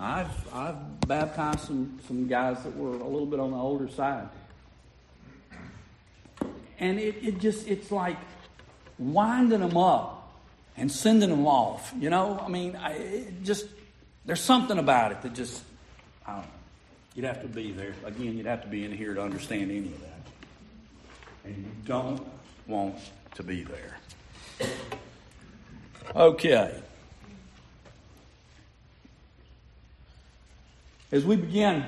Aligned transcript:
I've 0.00 0.54
I've 0.54 1.00
baptized 1.06 1.60
some 1.60 2.00
some 2.08 2.26
guys 2.26 2.62
that 2.62 2.74
were 2.74 2.94
a 2.94 3.06
little 3.06 3.26
bit 3.26 3.38
on 3.38 3.50
the 3.50 3.58
older 3.58 3.86
side, 3.88 4.28
and 6.78 6.98
it, 6.98 7.16
it 7.22 7.38
just 7.38 7.68
it's 7.68 7.92
like 7.92 8.16
winding 8.98 9.60
them 9.60 9.76
up 9.76 10.32
and 10.78 10.90
sending 10.90 11.28
them 11.28 11.46
off. 11.46 11.92
You 11.98 12.08
know, 12.08 12.42
I 12.42 12.48
mean, 12.48 12.76
I, 12.76 12.92
it 12.92 13.42
just 13.44 13.66
there's 14.24 14.40
something 14.40 14.78
about 14.78 15.12
it 15.12 15.20
that 15.20 15.34
just 15.34 15.62
I 16.26 16.32
don't 16.36 16.42
know. 16.44 16.48
You'd 17.14 17.26
have 17.26 17.42
to 17.42 17.48
be 17.48 17.72
there 17.72 17.94
again. 18.06 18.38
You'd 18.38 18.46
have 18.46 18.62
to 18.62 18.68
be 18.68 18.86
in 18.86 18.92
here 18.92 19.12
to 19.12 19.22
understand 19.22 19.70
any 19.70 19.80
of 19.80 20.00
that, 20.00 20.20
and 21.44 21.56
you 21.58 21.70
don't 21.84 22.26
want 22.66 22.96
to 23.34 23.42
be 23.42 23.64
there. 23.64 23.98
Okay. 26.16 26.82
As 31.12 31.24
we 31.24 31.34
begin 31.34 31.84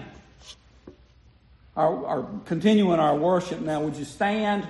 our, 1.76 2.06
our 2.06 2.26
continuing 2.44 2.98
our 2.98 3.14
worship 3.14 3.60
now, 3.60 3.80
would 3.82 3.94
you 3.94 4.04
stand? 4.04 4.66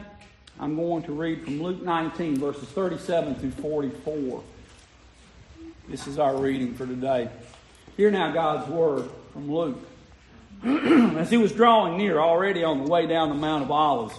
I'm 0.60 0.76
going 0.76 1.04
to 1.04 1.12
read 1.12 1.44
from 1.44 1.62
Luke 1.62 1.82
19, 1.82 2.36
verses 2.36 2.68
37 2.68 3.36
through 3.36 3.52
44. 3.52 4.42
This 5.88 6.06
is 6.06 6.18
our 6.18 6.36
reading 6.36 6.74
for 6.74 6.86
today. 6.86 7.30
Hear 7.96 8.10
now 8.10 8.30
God's 8.30 8.68
word 8.68 9.08
from 9.32 9.50
Luke. 9.50 9.78
As 11.18 11.30
he 11.30 11.38
was 11.38 11.52
drawing 11.52 11.96
near, 11.96 12.20
already 12.20 12.62
on 12.62 12.84
the 12.84 12.90
way 12.90 13.06
down 13.06 13.30
the 13.30 13.34
Mount 13.34 13.64
of 13.64 13.70
Olives, 13.70 14.14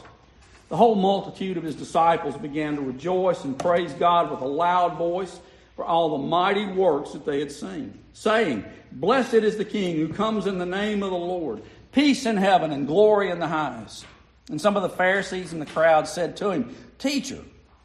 the 0.70 0.78
whole 0.78 0.96
multitude 0.96 1.58
of 1.58 1.64
his 1.64 1.76
disciples 1.76 2.36
began 2.38 2.76
to 2.78 2.82
rejoice 2.82 3.44
and 3.44 3.58
praise 3.60 3.94
God 3.94 4.32
with 4.32 4.42
a 4.42 4.48
loud 4.48 4.98
voice 4.98 5.40
for 5.76 5.86
all 5.86 6.18
the 6.18 6.28
mighty 6.28 6.66
works 6.66 7.12
that 7.12 7.26
they 7.26 7.40
had 7.40 7.52
seen, 7.52 8.00
saying, 8.14 8.64
Blessed 8.92 9.36
is 9.36 9.58
the 9.58 9.66
King 9.66 9.98
who 9.98 10.14
comes 10.14 10.46
in 10.46 10.60
the 10.60 10.66
name 10.66 11.04
of 11.04 11.12
the 11.12 11.18
Lord. 11.18 11.64
Peace 11.92 12.26
in 12.26 12.38
heaven 12.38 12.72
and 12.72 12.88
glory 12.88 13.30
in 13.30 13.40
the 13.40 13.48
highest. 13.48 14.06
And 14.50 14.60
some 14.60 14.76
of 14.76 14.84
the 14.84 14.90
Pharisees 14.90 15.54
in 15.54 15.60
the 15.60 15.66
crowd 15.66 16.08
said 16.08 16.38
to 16.38 16.52
him, 16.52 16.76
Teacher, 17.00 17.40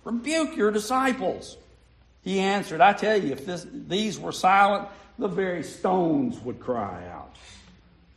rebuke 0.05 0.57
your 0.57 0.71
disciples. 0.71 1.57
He 2.23 2.41
answered, 2.41 2.81
I 2.81 2.93
tell 2.93 3.17
you, 3.17 3.33
if 3.33 3.47
this, 3.47 3.67
these 3.73 4.19
were 4.19 4.33
silent, 4.33 4.89
the 5.19 5.29
very 5.29 5.62
stones 5.62 6.39
would 6.41 6.61
cry 6.61 7.07
out. 7.09 7.37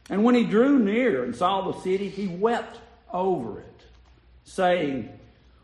And 0.10 0.23
when 0.23 0.36
he 0.36 0.44
drew 0.44 0.80
near 0.80 1.23
and 1.23 1.36
saw 1.36 1.72
the 1.72 1.80
city, 1.82 2.10
he 2.10 2.28
wept 2.28 2.78
over 3.14 3.60
it, 3.60 3.82
saying, 4.44 5.17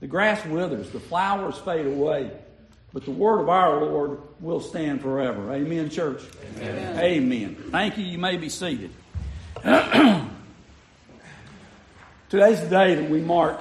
The 0.00 0.06
grass 0.06 0.44
withers, 0.46 0.90
the 0.90 1.00
flowers 1.00 1.56
fade 1.58 1.86
away 1.86 2.30
but 2.96 3.04
the 3.04 3.10
word 3.10 3.40
of 3.40 3.50
our 3.50 3.84
Lord 3.84 4.20
will 4.40 4.62
stand 4.62 5.02
forever. 5.02 5.52
Amen, 5.52 5.90
church? 5.90 6.22
Amen. 6.56 6.98
Amen. 6.98 7.56
Thank 7.70 7.98
you. 7.98 8.04
You 8.06 8.16
may 8.16 8.38
be 8.38 8.48
seated. 8.48 8.90
Today's 9.62 10.30
the 12.30 12.68
day 12.70 12.94
that 12.94 13.10
we 13.10 13.20
mark 13.20 13.60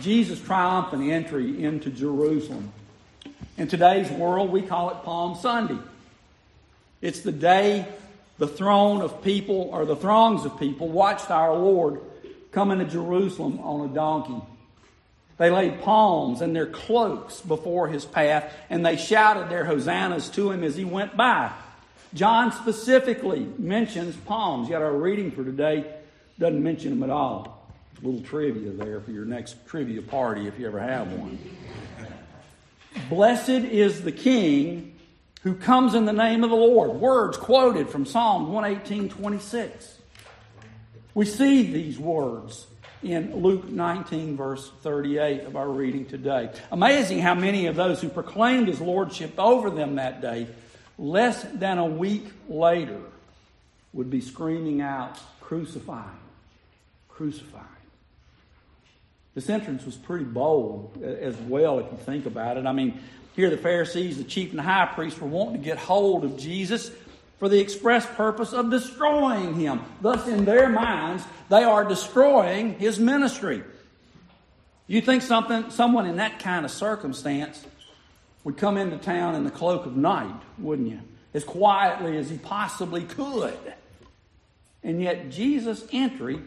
Jesus' 0.00 0.40
triumphant 0.40 1.10
entry 1.10 1.64
into 1.64 1.90
Jerusalem. 1.90 2.72
In 3.58 3.66
today's 3.66 4.08
world, 4.08 4.52
we 4.52 4.62
call 4.62 4.90
it 4.90 5.02
Palm 5.02 5.36
Sunday. 5.36 5.78
It's 7.00 7.22
the 7.22 7.32
day 7.32 7.88
the 8.38 8.46
throne 8.46 9.00
of 9.00 9.20
people, 9.20 9.70
or 9.72 9.84
the 9.84 9.96
throngs 9.96 10.44
of 10.44 10.60
people, 10.60 10.88
watched 10.88 11.32
our 11.32 11.52
Lord 11.52 12.00
come 12.52 12.70
into 12.70 12.84
Jerusalem 12.84 13.58
on 13.58 13.90
a 13.90 13.92
donkey. 13.92 14.40
They 15.38 15.50
laid 15.50 15.82
palms 15.82 16.40
and 16.40 16.56
their 16.56 16.66
cloaks 16.66 17.40
before 17.40 17.88
his 17.88 18.04
path, 18.04 18.52
and 18.70 18.84
they 18.84 18.96
shouted 18.96 19.50
their 19.50 19.64
hosannas 19.64 20.30
to 20.30 20.50
him 20.50 20.64
as 20.64 20.76
he 20.76 20.84
went 20.84 21.16
by. 21.16 21.52
John 22.14 22.52
specifically 22.52 23.46
mentions 23.58 24.16
palms, 24.16 24.70
yet 24.70 24.80
our 24.80 24.92
reading 24.92 25.30
for 25.30 25.44
today 25.44 25.92
doesn't 26.38 26.62
mention 26.62 26.90
them 26.90 27.02
at 27.02 27.10
all. 27.10 27.70
A 28.02 28.06
little 28.06 28.22
trivia 28.22 28.70
there 28.70 29.00
for 29.00 29.10
your 29.10 29.24
next 29.24 29.66
trivia 29.66 30.02
party 30.02 30.46
if 30.46 30.58
you 30.58 30.66
ever 30.66 30.80
have 30.80 31.12
one. 31.12 31.38
Blessed 33.10 33.48
is 33.48 34.02
the 34.02 34.12
King 34.12 34.94
who 35.42 35.54
comes 35.54 35.94
in 35.94 36.06
the 36.06 36.12
name 36.12 36.44
of 36.44 36.50
the 36.50 36.56
Lord. 36.56 36.92
Words 36.92 37.36
quoted 37.36 37.88
from 37.88 38.06
Psalm 38.06 38.52
118 38.52 39.10
26. 39.10 39.98
We 41.14 41.24
see 41.24 41.70
these 41.70 41.98
words 41.98 42.66
in 43.12 43.42
Luke 43.42 43.68
19, 43.68 44.36
verse 44.36 44.70
38 44.82 45.44
of 45.44 45.56
our 45.56 45.68
reading 45.68 46.06
today. 46.06 46.50
Amazing 46.70 47.20
how 47.20 47.34
many 47.34 47.66
of 47.66 47.76
those 47.76 48.00
who 48.00 48.08
proclaimed 48.08 48.68
his 48.68 48.80
lordship 48.80 49.38
over 49.38 49.70
them 49.70 49.96
that 49.96 50.20
day, 50.20 50.46
less 50.98 51.42
than 51.54 51.78
a 51.78 51.86
week 51.86 52.26
later, 52.48 53.00
would 53.92 54.10
be 54.10 54.20
screaming 54.20 54.80
out, 54.80 55.18
Crucify, 55.40 56.08
crucify. 57.08 57.60
This 59.34 59.48
entrance 59.48 59.84
was 59.84 59.94
pretty 59.94 60.24
bold 60.24 61.00
as 61.02 61.36
well, 61.36 61.78
if 61.78 61.86
you 61.92 61.98
think 61.98 62.26
about 62.26 62.56
it. 62.56 62.66
I 62.66 62.72
mean, 62.72 63.00
here 63.36 63.48
the 63.50 63.56
Pharisees, 63.56 64.18
the 64.18 64.24
chief 64.24 64.50
and 64.50 64.58
the 64.58 64.64
high 64.64 64.86
priest, 64.86 65.20
were 65.20 65.28
wanting 65.28 65.60
to 65.60 65.64
get 65.64 65.78
hold 65.78 66.24
of 66.24 66.36
Jesus 66.36 66.90
for 67.38 67.48
the 67.48 67.60
express 67.60 68.06
purpose 68.06 68.52
of 68.52 68.70
destroying 68.70 69.54
him. 69.54 69.80
Thus, 70.00 70.26
in 70.26 70.44
their 70.44 70.68
minds, 70.68 71.24
they 71.48 71.64
are 71.64 71.84
destroying 71.84 72.78
his 72.78 72.98
ministry. 72.98 73.62
You 74.86 75.00
think 75.00 75.22
something, 75.22 75.70
someone 75.70 76.06
in 76.06 76.16
that 76.16 76.38
kind 76.38 76.64
of 76.64 76.70
circumstance 76.70 77.64
would 78.44 78.56
come 78.56 78.76
into 78.76 78.96
town 78.96 79.34
in 79.34 79.44
the 79.44 79.50
cloak 79.50 79.86
of 79.86 79.96
night, 79.96 80.40
wouldn't 80.58 80.88
you? 80.88 81.00
As 81.34 81.44
quietly 81.44 82.16
as 82.16 82.30
he 82.30 82.38
possibly 82.38 83.02
could. 83.02 83.58
And 84.82 85.02
yet, 85.02 85.30
Jesus' 85.30 85.84
entry 85.92 86.40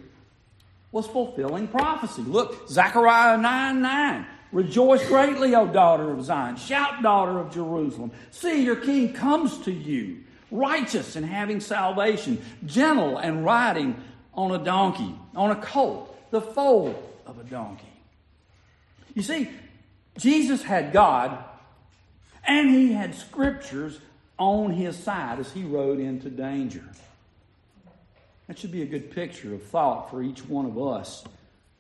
was 0.92 1.06
fulfilling 1.06 1.68
prophecy. 1.68 2.22
Look, 2.24 2.68
Zechariah 2.70 3.38
9 3.38 3.82
9. 3.82 4.26
Rejoice 4.52 5.06
greatly, 5.08 5.54
O 5.54 5.68
daughter 5.68 6.10
of 6.10 6.24
Zion. 6.24 6.56
Shout, 6.56 7.04
daughter 7.04 7.38
of 7.38 7.54
Jerusalem. 7.54 8.12
See, 8.32 8.64
your 8.64 8.78
king 8.78 9.14
comes 9.14 9.60
to 9.60 9.72
you 9.72 10.24
righteous 10.52 11.16
and 11.16 11.26
having 11.26 11.60
salvation, 11.60 12.44
gentle 12.66 13.18
and 13.18 13.44
riding 13.46 14.02
on 14.34 14.52
a 14.52 14.64
donkey, 14.64 15.16
on 15.36 15.52
a 15.52 15.56
colt, 15.56 16.16
the 16.32 16.42
foal 16.42 17.02
of 17.26 17.40
a 17.40 17.44
donkey. 17.44 17.86
You 19.14 19.22
see, 19.22 19.50
Jesus 20.18 20.62
had 20.62 20.94
God 20.94 21.38
and 22.46 22.70
he 22.70 22.94
had 22.94 23.16
scriptures 23.16 24.00
on 24.38 24.72
his 24.72 24.98
side 24.98 25.40
as 25.40 25.52
he 25.52 25.64
rode 25.64 26.00
into 26.00 26.30
danger. 26.30 26.84
That 28.48 28.58
should 28.58 28.72
be 28.72 28.82
a 28.82 28.86
good 28.86 29.12
picture 29.12 29.54
of 29.54 29.64
thought 29.64 30.10
for 30.10 30.24
each 30.24 30.44
one 30.46 30.66
of 30.66 30.78
us 30.78 31.24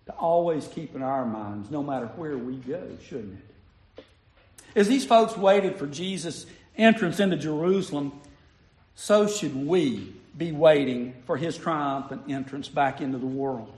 to 0.05 0.11
always 0.13 0.67
keep 0.67 0.95
in 0.95 1.01
our 1.01 1.25
minds, 1.25 1.71
no 1.71 1.81
matter 1.81 2.07
where 2.15 2.37
we 2.37 2.55
go, 2.57 2.81
shouldn't 3.07 3.39
it? 3.39 4.03
As 4.75 4.87
these 4.87 5.05
folks 5.05 5.35
waited 5.35 5.77
for 5.77 5.87
Jesus' 5.87 6.45
entrance 6.77 7.19
into 7.19 7.37
Jerusalem, 7.37 8.19
so 8.99 9.27
should 9.27 9.55
we 9.55 10.13
be 10.37 10.51
waiting 10.51 11.13
for 11.25 11.37
his 11.37 11.57
triumphant 11.57 12.23
entrance 12.29 12.67
back 12.67 12.99
into 12.99 13.17
the 13.17 13.25
world. 13.25 13.71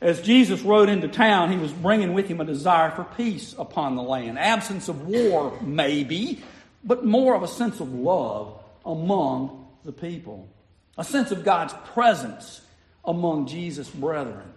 As 0.00 0.22
Jesus 0.22 0.62
rode 0.62 0.88
into 0.88 1.08
town, 1.08 1.50
he 1.50 1.58
was 1.58 1.72
bringing 1.72 2.14
with 2.14 2.28
him 2.28 2.40
a 2.40 2.44
desire 2.44 2.92
for 2.92 3.02
peace 3.02 3.56
upon 3.58 3.96
the 3.96 4.02
land. 4.02 4.38
Absence 4.38 4.88
of 4.88 5.08
war, 5.08 5.58
maybe, 5.60 6.40
but 6.84 7.04
more 7.04 7.34
of 7.34 7.42
a 7.42 7.48
sense 7.48 7.80
of 7.80 7.92
love 7.92 8.62
among 8.86 9.66
the 9.84 9.92
people. 9.92 10.48
A 10.96 11.02
sense 11.02 11.32
of 11.32 11.44
God's 11.44 11.74
presence 11.92 12.60
among 13.04 13.48
Jesus' 13.48 13.90
brethren. 13.90 14.52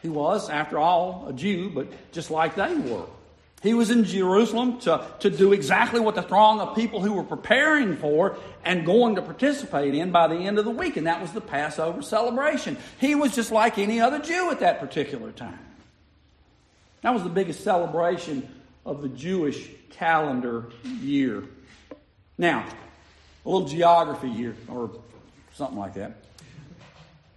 He 0.00 0.08
was, 0.08 0.48
after 0.48 0.78
all, 0.78 1.26
a 1.28 1.34
Jew, 1.34 1.68
but 1.68 2.12
just 2.12 2.30
like 2.30 2.54
they 2.56 2.74
were. 2.74 3.04
He 3.60 3.74
was 3.74 3.90
in 3.90 4.04
Jerusalem 4.04 4.78
to, 4.80 5.04
to 5.20 5.30
do 5.30 5.52
exactly 5.52 5.98
what 5.98 6.14
the 6.14 6.22
throng 6.22 6.60
of 6.60 6.76
people 6.76 7.00
who 7.00 7.12
were 7.12 7.24
preparing 7.24 7.96
for 7.96 8.36
and 8.64 8.86
going 8.86 9.16
to 9.16 9.22
participate 9.22 9.94
in 9.94 10.12
by 10.12 10.28
the 10.28 10.36
end 10.36 10.58
of 10.58 10.64
the 10.64 10.70
week, 10.70 10.96
and 10.96 11.06
that 11.08 11.20
was 11.20 11.32
the 11.32 11.40
Passover 11.40 12.02
celebration. 12.02 12.76
He 13.00 13.16
was 13.16 13.34
just 13.34 13.50
like 13.50 13.78
any 13.78 14.00
other 14.00 14.20
Jew 14.20 14.50
at 14.50 14.60
that 14.60 14.78
particular 14.78 15.32
time. 15.32 15.58
That 17.02 17.14
was 17.14 17.24
the 17.24 17.28
biggest 17.28 17.64
celebration 17.64 18.48
of 18.86 19.02
the 19.02 19.08
Jewish 19.08 19.68
calendar 19.90 20.66
year. 21.00 21.44
Now, 22.36 22.64
A 23.44 23.48
little 23.48 23.68
geography 23.68 24.30
here, 24.30 24.54
or 24.68 24.90
something 25.54 25.78
like 25.78 25.94
that. 25.94 26.12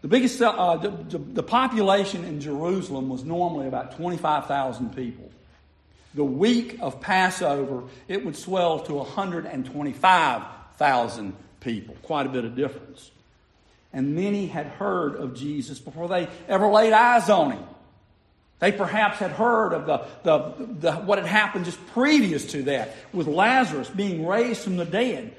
The 0.01 0.07
biggest, 0.07 0.41
uh, 0.41 0.77
the, 0.77 1.17
the, 1.17 1.43
population 1.43 2.23
in 2.23 2.41
Jerusalem 2.41 3.09
was 3.09 3.23
normally 3.23 3.67
about 3.67 3.95
25,000 3.97 4.95
people. 4.95 5.31
The 6.13 6.25
week 6.25 6.77
of 6.81 6.99
Passover, 6.99 7.83
it 8.07 8.25
would 8.25 8.35
swell 8.35 8.79
to 8.81 8.95
125,000 8.95 11.35
people. 11.61 11.95
Quite 12.03 12.25
a 12.25 12.29
bit 12.29 12.43
of 12.45 12.55
difference. 12.55 13.11
And 13.93 14.15
many 14.15 14.47
had 14.47 14.67
heard 14.67 15.15
of 15.15 15.35
Jesus 15.35 15.79
before 15.79 16.07
they 16.07 16.29
ever 16.47 16.67
laid 16.67 16.93
eyes 16.93 17.29
on 17.29 17.51
him. 17.51 17.65
They 18.59 18.71
perhaps 18.71 19.17
had 19.17 19.31
heard 19.31 19.73
of 19.73 19.87
the, 19.87 20.05
the, 20.23 20.53
the, 20.79 20.93
what 21.01 21.17
had 21.17 21.27
happened 21.27 21.65
just 21.65 21.83
previous 21.87 22.45
to 22.51 22.61
that 22.63 22.95
with 23.11 23.27
Lazarus 23.27 23.89
being 23.89 24.25
raised 24.27 24.61
from 24.61 24.77
the 24.77 24.85
dead. 24.85 25.35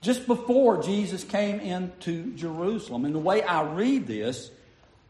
Just 0.00 0.26
before 0.26 0.82
Jesus 0.82 1.22
came 1.22 1.60
into 1.60 2.34
Jerusalem. 2.34 3.04
And 3.04 3.14
the 3.14 3.20
way 3.20 3.42
I 3.42 3.62
read 3.62 4.06
this 4.06 4.50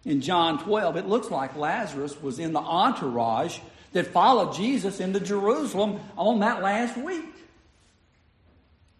in 0.04 0.22
John 0.22 0.62
12, 0.64 0.96
it 0.96 1.06
looks 1.06 1.30
like 1.30 1.56
Lazarus 1.56 2.20
was 2.20 2.38
in 2.38 2.52
the 2.52 2.60
entourage 2.60 3.58
that 3.92 4.06
followed 4.08 4.54
Jesus 4.54 5.00
into 5.00 5.20
Jerusalem 5.20 6.00
on 6.16 6.40
that 6.40 6.62
last 6.62 6.96
week. 6.96 7.24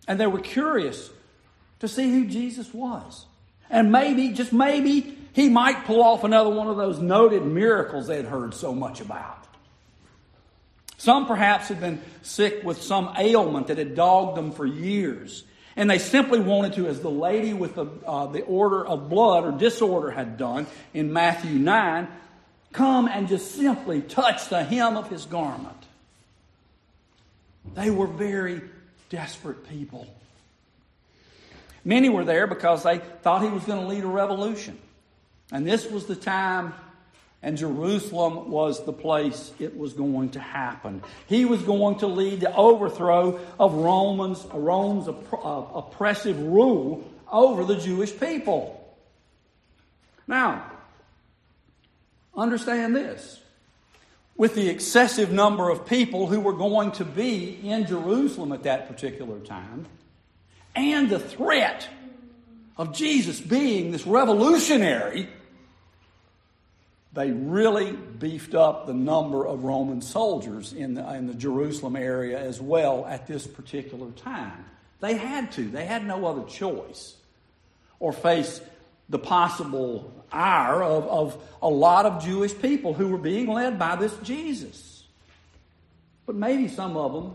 And 0.07 0.19
they 0.19 0.27
were 0.27 0.41
curious 0.41 1.11
to 1.81 1.89
see 1.89 2.11
who 2.11 2.27
Jesus 2.27 2.73
was. 2.73 3.27
And 3.71 3.91
maybe, 3.91 4.29
just 4.29 4.53
maybe, 4.53 5.17
he 5.33 5.49
might 5.49 5.85
pull 5.87 6.03
off 6.03 6.25
another 6.25 6.51
one 6.51 6.69
of 6.69 6.77
those 6.77 6.99
noted 6.99 7.45
miracles 7.45 8.07
they'd 8.07 8.27
heard 8.27 8.55
so 8.55 8.75
much 8.75 9.01
about. 9.01 9.39
Some 10.99 11.27
perhaps 11.27 11.69
had 11.69 11.81
been 11.81 12.01
sick 12.23 12.63
with 12.63 12.83
some 12.83 13.15
ailment 13.19 13.69
that 13.69 13.79
had 13.79 13.95
dogged 13.95 14.37
them 14.37 14.53
for 14.53 14.67
years. 14.67 15.43
And 15.75 15.91
they 15.91 15.99
simply 15.99 16.39
wanted 16.39 16.75
to, 16.75 16.87
as 16.87 17.01
the 17.01 17.11
lady 17.11 17.55
with 17.55 17.75
the, 17.75 17.87
uh, 18.07 18.27
the 18.27 18.43
order 18.43 18.87
of 18.87 19.09
blood 19.09 19.45
or 19.45 19.53
disorder 19.53 20.11
had 20.11 20.37
done 20.37 20.67
in 20.93 21.13
Matthew 21.13 21.59
9, 21.59 22.09
come 22.73 23.07
and 23.09 23.29
just 23.29 23.55
simply 23.55 24.01
touch 24.01 24.49
the 24.49 24.65
hem 24.65 24.97
of 24.97 25.09
his 25.09 25.27
garment. 25.27 25.77
They 27.75 27.91
were 27.91 28.07
very 28.07 28.63
desperate 29.11 29.69
people. 29.69 30.07
Many 31.85 32.09
were 32.09 32.25
there 32.25 32.47
because 32.47 32.83
they 32.83 32.99
thought 32.99 33.43
he 33.43 33.49
was 33.49 33.65
going 33.65 33.81
to 33.81 33.87
lead 33.87 34.05
a 34.05 34.09
revolution. 34.09 34.79
And 35.51 35.67
this 35.67 35.89
was 35.91 36.07
the 36.07 36.17
time, 36.17 36.73
and 37.43 37.57
Jerusalem 37.57 38.51
was 38.51 38.85
the 38.85 38.93
place 38.93 39.53
it 39.59 39.77
was 39.77 39.93
going 39.93 40.31
to 40.31 40.41
happen. 40.41 41.03
He 41.27 41.45
was 41.45 41.63
going 41.63 41.99
to 41.99 42.07
lead 42.07 42.41
the 42.41 42.55
overthrow 42.55 43.39
of 43.59 43.75
Romans, 43.75 44.47
Rome's 44.53 45.09
uh, 45.09 45.65
oppressive 45.75 46.41
rule 46.41 47.05
over 47.31 47.65
the 47.65 47.77
Jewish 47.77 48.19
people. 48.19 48.79
Now, 50.27 50.71
understand 52.37 52.95
this. 52.97 53.41
With 54.37 54.55
the 54.55 54.69
excessive 54.69 55.31
number 55.31 55.69
of 55.69 55.87
people 55.87 56.27
who 56.27 56.41
were 56.41 56.55
going 56.55 56.93
to 56.93 57.05
be 57.05 57.59
in 57.63 57.87
Jerusalem 57.87 58.53
at 58.53 58.63
that 58.63 58.89
particular 58.89 59.39
time, 59.41 59.87
and 60.75 61.11
the 61.11 61.19
threat 61.19 61.89
of 62.79 62.95
Jesus 62.95 63.41
being 63.41 63.93
this 63.93 64.07
revolutionary, 64.07 65.29
they 67.13 67.31
really 67.31 67.93
beefed 67.93 68.55
up 68.55 68.87
the 68.87 68.95
number 68.95 69.47
of 69.47 69.65
Roman 69.65 70.01
soldiers 70.01 70.73
in 70.73 70.95
the, 70.95 71.15
in 71.15 71.27
the 71.27 71.35
Jerusalem 71.35 71.95
area 71.95 72.41
as 72.41 72.61
well 72.61 73.05
at 73.07 73.27
this 73.27 73.47
particular 73.47 74.11
time. 74.13 74.65
They 75.01 75.17
had 75.17 75.53
to, 75.53 75.69
they 75.69 75.85
had 75.85 76.07
no 76.07 76.25
other 76.25 76.45
choice 76.45 77.17
or 78.01 78.13
face 78.13 78.61
the 79.09 79.19
possible 79.19 80.13
ire 80.31 80.83
of, 80.83 81.07
of 81.07 81.43
a 81.61 81.69
lot 81.69 82.07
of 82.07 82.25
Jewish 82.25 82.57
people 82.59 82.95
who 82.95 83.09
were 83.09 83.19
being 83.19 83.47
led 83.47 83.79
by 83.79 83.97
this 83.97 84.17
Jesus. 84.19 85.05
But 86.27 86.37
maybe 86.37 86.69
some 86.69 86.97
of 86.97 87.13
them 87.13 87.35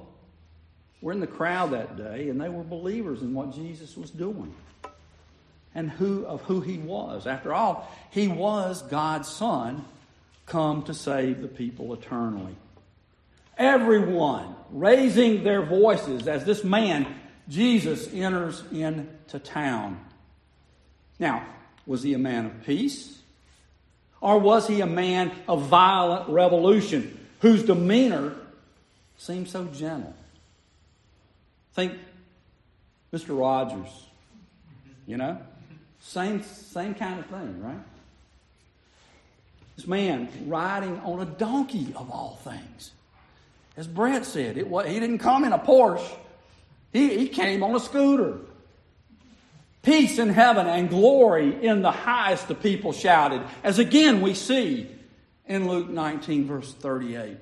were 1.02 1.12
in 1.12 1.20
the 1.20 1.28
crowd 1.28 1.72
that 1.72 1.98
day 1.98 2.30
and 2.30 2.42
they 2.42 2.50
were 2.50 2.64
believers 2.64 3.22
in 3.22 3.34
what 3.34 3.54
Jesus 3.54 3.96
was 3.96 4.10
doing 4.10 4.54
and 5.76 5.92
who 5.92 6.26
of 6.26 6.42
who 6.42 6.62
he 6.62 6.78
was. 6.78 7.28
After 7.28 7.54
all, 7.54 7.92
he 8.10 8.28
was 8.28 8.82
God's 8.82 9.28
son 9.28 9.86
come 10.48 10.84
to 10.84 10.94
save 10.94 11.42
the 11.42 11.48
people 11.48 11.94
eternally. 11.94 12.56
Everyone 13.58 14.56
raising 14.72 15.44
their 15.44 15.62
voices 15.62 16.28
as 16.28 16.46
this 16.46 16.64
man 16.64 17.06
Jesus 17.50 18.12
enters 18.14 18.64
into 18.72 19.40
town. 19.40 20.00
Now, 21.20 21.46
was 21.88 22.04
he 22.04 22.14
a 22.14 22.20
man 22.20 22.46
of 22.46 22.64
peace? 22.66 23.18
Or 24.22 24.38
was 24.40 24.68
he 24.68 24.82
a 24.82 24.86
man 24.86 25.32
of 25.48 25.64
violent 25.64 26.30
revolution 26.30 27.18
whose 27.40 27.64
demeanor 27.64 28.36
seemed 29.18 29.48
so 29.48 29.66
gentle? 29.66 30.14
Think 31.74 31.94
Mr. 33.14 33.40
Rogers, 33.40 33.90
you 35.06 35.18
know? 35.18 35.38
Same, 36.02 36.44
same 36.44 36.94
kind 36.94 37.20
of 37.20 37.26
thing, 37.28 37.64
right? 37.64 37.80
This 39.76 39.88
man 39.88 40.28
riding 40.48 41.00
on 41.02 41.22
a 41.22 41.26
donkey 41.26 41.94
of 41.96 42.10
all 42.10 42.40
things. 42.44 42.92
As 43.78 43.88
Brett 43.88 44.26
said, 44.26 44.58
it 44.58 44.68
was, 44.68 44.88
he 44.88 45.00
didn't 45.00 45.20
come 45.20 45.44
in 45.44 45.54
a 45.54 45.60
Porsche. 45.60 46.12
He, 46.92 47.18
he 47.20 47.28
came 47.28 47.62
on 47.62 47.76
a 47.76 47.80
scooter. 47.80 48.40
Peace 49.88 50.20
in 50.20 50.28
heaven 50.28 50.68
and 50.68 50.90
glory 50.90 51.66
in 51.66 51.82
the 51.82 51.92
highest, 51.92 52.50
the 52.50 52.56
people 52.56 52.92
shouted. 52.92 53.42
As 53.64 53.80
again 53.80 54.20
we 54.20 54.34
see 54.34 54.86
in 55.46 55.70
Luke 55.70 55.88
19, 55.88 56.46
verse 56.46 56.74
38. 56.74 57.38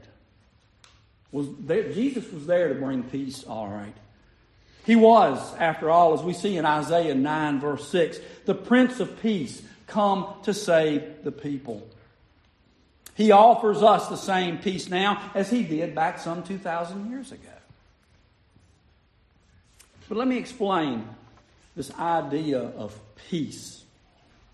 Was 1.31 1.47
there, 1.61 1.91
Jesus 1.91 2.31
was 2.31 2.45
there 2.45 2.67
to 2.69 2.75
bring 2.75 3.01
peace, 3.01 3.43
all 3.45 3.67
right. 3.67 3.95
He 4.85 4.95
was, 4.95 5.39
after 5.55 5.89
all, 5.89 6.13
as 6.13 6.21
we 6.21 6.33
see 6.33 6.55
in 6.55 6.67
Isaiah 6.67 7.15
9, 7.15 7.59
verse 7.59 7.89
6, 7.89 8.19
the 8.45 8.53
Prince 8.53 8.99
of 8.99 9.19
Peace 9.23 9.63
come 9.87 10.27
to 10.43 10.53
save 10.53 11.23
the 11.23 11.31
people. 11.31 11.81
He 13.15 13.31
offers 13.31 13.81
us 13.81 14.07
the 14.07 14.17
same 14.17 14.59
peace 14.59 14.87
now 14.87 15.31
as 15.33 15.49
he 15.49 15.63
did 15.63 15.95
back 15.95 16.19
some 16.19 16.43
2,000 16.43 17.09
years 17.09 17.31
ago. 17.31 17.49
But 20.07 20.19
let 20.19 20.27
me 20.27 20.37
explain 20.37 21.09
this 21.75 21.91
idea 21.95 22.59
of 22.59 22.97
peace 23.29 23.83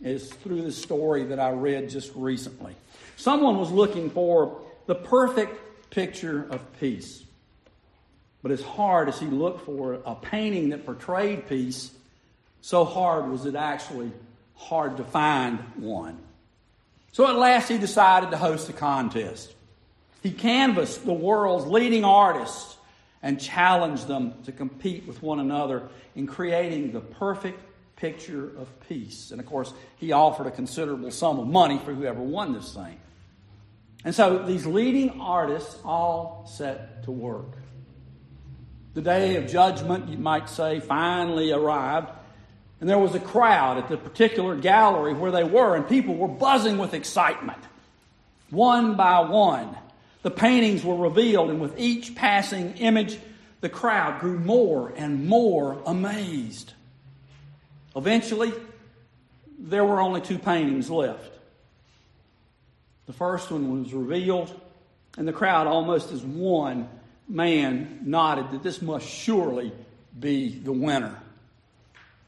is 0.02 0.32
through 0.34 0.64
the 0.64 0.72
story 0.72 1.26
that 1.26 1.40
I 1.40 1.52
read 1.52 1.90
just 1.90 2.12
recently. 2.16 2.76
Someone 3.18 3.60
was 3.60 3.72
looking 3.72 4.10
for 4.10 4.62
the 4.88 4.96
perfect 4.96 5.92
picture 5.92 6.48
of 6.50 6.62
peace. 6.80 7.24
But 8.42 8.52
as 8.52 8.64
hard 8.64 9.08
as 9.08 9.20
he 9.20 9.28
looked 9.28 9.66
for 9.66 10.00
a 10.06 10.16
painting 10.16 10.70
that 10.70 10.86
portrayed 10.86 11.48
peace, 11.48 11.92
so 12.62 12.86
hard 12.86 13.30
was 13.30 13.46
it 13.46 13.56
actually 13.56 14.12
hard 14.56 14.98
to 14.98 15.04
find 15.04 15.60
one. 15.76 16.18
So 17.12 17.28
at 17.28 17.36
last 17.36 17.70
he 17.70 17.78
decided 17.78 18.32
to 18.32 18.38
host 18.38 18.70
a 18.70 18.74
contest. 18.74 19.54
He 20.24 20.32
canvassed 20.32 21.06
the 21.06 21.14
world's 21.14 21.68
leading 21.68 22.06
artists 22.06 22.78
and 23.24 23.40
challenged 23.40 24.08
them 24.08 24.34
to 24.46 24.52
compete 24.52 25.06
with 25.08 25.22
one 25.22 25.40
another 25.40 25.88
in 26.16 26.28
creating 26.28 26.92
the 26.92 27.02
perfect 27.02 27.60
picture 27.96 28.46
of 28.58 28.68
peace. 28.88 29.32
And 29.32 29.40
of 29.40 29.46
course, 29.46 29.72
he 29.98 30.12
offered 30.12 30.48
a 30.48 30.52
considerable 30.52 31.12
sum 31.12 31.40
of 31.40 31.48
money 31.48 31.80
for 31.80 31.94
whoever 31.94 32.22
won 32.22 32.54
this 32.54 32.74
thing. 32.74 33.00
And 34.04 34.16
so 34.16 34.40
these 34.40 34.66
leading 34.66 35.22
artists 35.22 35.78
all 35.86 36.50
set 36.52 37.04
to 37.04 37.12
work. 37.12 37.58
The 38.96 39.02
day 39.02 39.36
of 39.36 39.48
judgment, 39.48 40.10
you 40.10 40.18
might 40.18 40.50
say, 40.50 40.80
finally 40.80 41.52
arrived. 41.52 42.10
And 42.80 42.90
there 42.90 42.98
was 42.98 43.14
a 43.14 43.20
crowd 43.20 43.78
at 43.78 43.88
the 43.88 43.98
particular 43.98 44.56
gallery 44.56 45.14
where 45.14 45.32
they 45.32 45.44
were, 45.44 45.76
and 45.76 45.88
people 45.88 46.16
were 46.16 46.28
buzzing 46.28 46.80
with 46.80 46.96
excitement. 46.96 47.60
One 48.50 48.96
by 48.96 49.22
one, 49.22 49.78
the 50.24 50.32
paintings 50.32 50.84
were 50.84 50.96
revealed, 50.96 51.50
and 51.50 51.60
with 51.60 51.80
each 51.80 52.16
passing 52.16 52.78
image, 52.78 53.18
the 53.62 53.70
crowd 53.70 54.20
grew 54.20 54.40
more 54.40 54.94
and 54.96 55.28
more 55.28 55.82
amazed. 55.86 56.74
Eventually, 57.96 58.54
there 59.60 59.84
were 59.84 60.00
only 60.00 60.22
two 60.22 60.40
paintings 60.40 60.90
left. 60.90 61.38
The 63.08 63.14
first 63.14 63.52
one 63.52 63.84
was 63.84 63.94
revealed, 63.94 64.54
and 65.18 65.28
the 65.28 65.34
crowd, 65.34 65.68
almost 65.68 66.12
as 66.12 66.24
one, 66.24 66.88
man 67.28 68.00
nodded 68.04 68.52
that 68.52 68.64
this 68.64 68.82
must 68.82 69.08
surely 69.08 69.72
be 70.20 70.50
the 70.50 70.72
winner. 70.72 71.18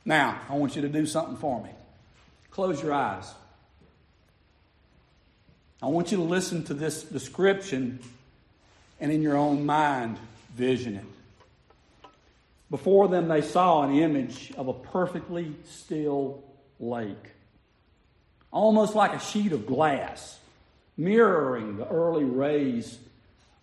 Now, 0.06 0.42
I 0.50 0.56
want 0.56 0.76
you 0.76 0.82
to 0.82 0.90
do 0.90 1.06
something 1.06 1.38
for 1.38 1.64
me. 1.64 1.70
Close 2.52 2.82
your 2.82 2.94
eyes. 2.94 3.34
I 5.84 5.88
want 5.88 6.12
you 6.12 6.18
to 6.18 6.24
listen 6.24 6.64
to 6.66 6.74
this 6.74 7.04
description 7.04 8.00
and 9.02 9.12
in 9.12 9.22
your 9.22 9.36
own 9.36 9.66
mind 9.66 10.18
vision 10.56 10.96
it. 10.96 12.10
Before 12.70 13.10
them, 13.10 13.28
they 13.28 13.42
saw 13.42 13.84
an 13.84 13.94
image 13.94 14.54
of 14.56 14.70
a 14.70 14.74
perfectly 14.74 15.54
still 15.66 16.42
lake, 16.80 17.32
almost 18.50 18.96
like 18.96 19.12
a 19.12 19.20
sheet 19.20 19.52
of 19.52 19.66
glass, 19.68 20.40
mirroring 20.96 21.76
the 21.76 21.88
early 21.90 22.24
rays 22.24 22.98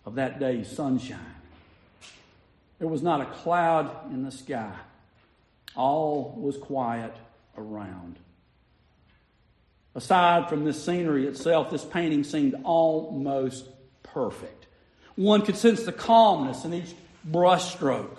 of 0.05 0.13
that 0.15 0.39
day's 0.39 0.69
sunshine. 0.69 1.19
There 2.77 2.87
was 2.87 3.01
not 3.01 3.21
a 3.21 3.25
cloud 3.25 4.13
in 4.13 4.23
the 4.23 4.31
sky, 4.31 4.75
all 5.75 6.35
was 6.37 6.55
quiet 6.55 7.15
around. 7.57 8.17
Aside 9.93 10.47
from 10.47 10.63
this 10.63 10.83
scenery 10.83 11.27
itself, 11.27 11.69
this 11.69 11.83
painting 11.83 12.23
seemed 12.23 12.55
almost 12.63 13.65
perfect. 14.03 14.67
One 15.15 15.41
could 15.41 15.57
sense 15.57 15.83
the 15.83 15.91
calmness 15.91 16.63
in 16.63 16.73
each 16.73 16.93
brushstroke, 17.29 18.17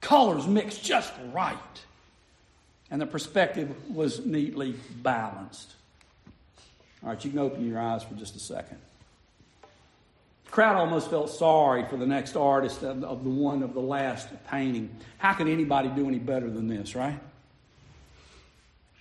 colors 0.00 0.46
mixed 0.46 0.84
just 0.84 1.12
right, 1.32 1.56
and 2.90 3.00
the 3.00 3.06
perspective 3.06 3.74
was 3.90 4.24
neatly 4.24 4.74
balanced. 5.02 5.72
All 7.02 7.08
right, 7.08 7.24
you 7.24 7.30
can 7.30 7.38
open 7.38 7.66
your 7.66 7.80
eyes 7.80 8.04
for 8.04 8.14
just 8.14 8.36
a 8.36 8.40
second. 8.40 8.76
The 10.44 10.50
crowd 10.50 10.76
almost 10.76 11.08
felt 11.08 11.30
sorry 11.30 11.86
for 11.88 11.96
the 11.96 12.06
next 12.06 12.36
artist 12.36 12.82
of, 12.82 13.02
of 13.04 13.24
the 13.24 13.30
one 13.30 13.62
of 13.62 13.72
the 13.72 13.80
last 13.80 14.28
painting. 14.48 14.90
How 15.16 15.32
could 15.32 15.48
anybody 15.48 15.88
do 15.88 16.06
any 16.06 16.18
better 16.18 16.50
than 16.50 16.68
this, 16.68 16.94
right? 16.94 17.18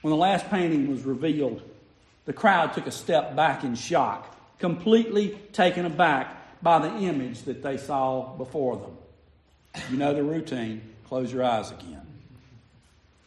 When 0.01 0.12
the 0.12 0.18
last 0.18 0.50
painting 0.50 0.89
was 0.89 1.03
revealed, 1.03 1.62
the 2.29 2.33
crowd 2.33 2.74
took 2.74 2.86
a 2.86 2.91
step 2.91 3.36
back 3.36 3.63
in 3.63 3.74
shock, 3.74 4.38
completely 4.59 5.29
taken 5.51 5.83
aback 5.83 6.62
by 6.62 6.77
the 6.77 6.95
image 6.98 7.41
that 7.45 7.63
they 7.63 7.75
saw 7.75 8.38
before 8.38 8.77
them. 8.77 8.95
You 9.89 9.98
know 9.98 10.13
the 10.13 10.21
routine. 10.21 10.93
Close 11.07 11.33
your 11.33 11.43
eyes 11.43 11.71
again. 11.71 12.05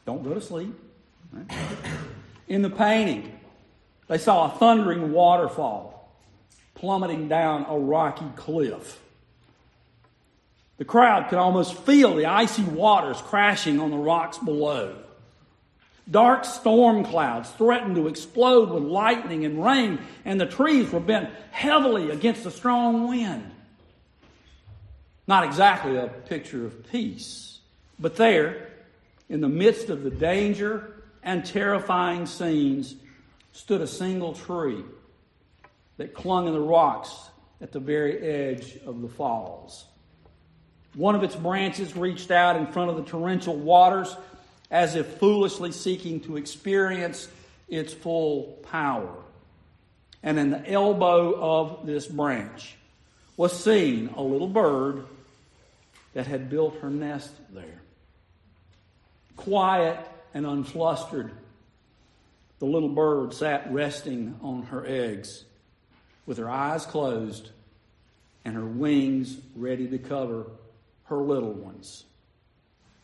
Don't 0.06 0.22
go 0.22 0.34
to 0.34 0.40
sleep. 0.40 0.72
Right? 1.32 1.58
In 2.46 2.62
the 2.62 2.70
painting, 2.70 3.36
they 4.06 4.18
saw 4.18 4.54
a 4.54 4.56
thundering 4.56 5.10
waterfall 5.10 6.08
plummeting 6.76 7.26
down 7.26 7.66
a 7.68 7.76
rocky 7.76 8.30
cliff. 8.36 9.00
The 10.76 10.84
crowd 10.84 11.28
could 11.28 11.38
almost 11.38 11.76
feel 11.78 12.14
the 12.14 12.26
icy 12.26 12.62
waters 12.62 13.20
crashing 13.20 13.80
on 13.80 13.90
the 13.90 13.96
rocks 13.96 14.38
below. 14.38 14.94
Dark 16.10 16.44
storm 16.44 17.04
clouds 17.04 17.50
threatened 17.50 17.94
to 17.96 18.08
explode 18.08 18.70
with 18.70 18.82
lightning 18.82 19.44
and 19.44 19.64
rain, 19.64 20.00
and 20.24 20.40
the 20.40 20.46
trees 20.46 20.90
were 20.90 21.00
bent 21.00 21.30
heavily 21.50 22.10
against 22.10 22.44
a 22.44 22.50
strong 22.50 23.08
wind. 23.08 23.50
Not 25.28 25.44
exactly 25.44 25.96
a 25.96 26.08
picture 26.08 26.66
of 26.66 26.90
peace, 26.90 27.60
but 27.98 28.16
there, 28.16 28.68
in 29.28 29.40
the 29.40 29.48
midst 29.48 29.88
of 29.88 30.02
the 30.02 30.10
danger 30.10 31.04
and 31.22 31.44
terrifying 31.44 32.26
scenes, 32.26 32.96
stood 33.52 33.80
a 33.80 33.86
single 33.86 34.32
tree 34.32 34.82
that 35.98 36.14
clung 36.14 36.48
in 36.48 36.52
the 36.52 36.60
rocks 36.60 37.30
at 37.60 37.70
the 37.70 37.78
very 37.78 38.18
edge 38.18 38.76
of 38.84 39.02
the 39.02 39.08
falls. 39.08 39.84
One 40.94 41.14
of 41.14 41.22
its 41.22 41.36
branches 41.36 41.96
reached 41.96 42.30
out 42.30 42.56
in 42.56 42.66
front 42.66 42.90
of 42.90 42.96
the 42.96 43.04
torrential 43.04 43.56
waters 43.56 44.14
as 44.72 44.96
if 44.96 45.06
foolishly 45.18 45.70
seeking 45.70 46.18
to 46.20 46.38
experience 46.38 47.28
its 47.68 47.92
full 47.92 48.58
power. 48.70 49.14
And 50.22 50.38
in 50.38 50.50
the 50.50 50.70
elbow 50.70 51.34
of 51.38 51.86
this 51.86 52.06
branch 52.06 52.74
was 53.36 53.52
seen 53.52 54.08
a 54.16 54.22
little 54.22 54.48
bird 54.48 55.04
that 56.14 56.26
had 56.26 56.48
built 56.48 56.78
her 56.80 56.88
nest 56.88 57.30
there. 57.52 57.82
Quiet 59.36 59.98
and 60.32 60.46
unflustered, 60.46 61.30
the 62.58 62.66
little 62.66 62.88
bird 62.88 63.34
sat 63.34 63.70
resting 63.70 64.38
on 64.42 64.62
her 64.64 64.86
eggs 64.86 65.44
with 66.24 66.38
her 66.38 66.48
eyes 66.48 66.86
closed 66.86 67.50
and 68.44 68.54
her 68.54 68.64
wings 68.64 69.36
ready 69.54 69.86
to 69.88 69.98
cover 69.98 70.46
her 71.04 71.16
little 71.16 71.52
ones. 71.52 72.04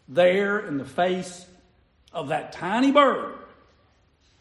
There 0.09 0.61
in 0.61 0.79
the 0.79 0.85
face 0.85 1.45
of 2.12 2.29
that 2.29 2.53
tiny 2.53 2.91
bird 2.91 3.35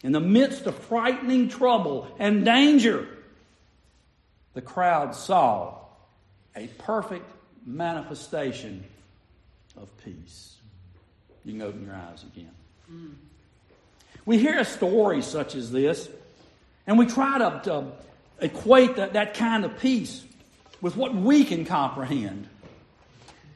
in 0.03 0.11
the 0.11 0.19
midst 0.19 0.65
of 0.67 0.75
frightening 0.75 1.49
trouble 1.49 2.07
and 2.19 2.45
danger, 2.45 3.07
the 4.53 4.61
crowd 4.61 5.15
saw 5.15 5.75
a 6.55 6.67
perfect 6.79 7.29
manifestation 7.65 8.83
of 9.75 9.89
peace. 10.03 10.55
You 11.45 11.53
can 11.53 11.61
open 11.61 11.85
your 11.85 11.95
eyes 11.95 12.23
again. 12.23 12.51
We 14.25 14.37
hear 14.37 14.59
a 14.59 14.65
story 14.65 15.21
such 15.21 15.55
as 15.55 15.71
this, 15.71 16.09
and 16.85 16.97
we 16.97 17.05
try 17.05 17.37
to, 17.37 17.61
to 17.65 17.91
equate 18.39 18.97
that, 18.97 19.13
that 19.13 19.33
kind 19.35 19.65
of 19.65 19.79
peace 19.79 20.23
with 20.81 20.95
what 20.95 21.15
we 21.15 21.43
can 21.43 21.65
comprehend. 21.65 22.47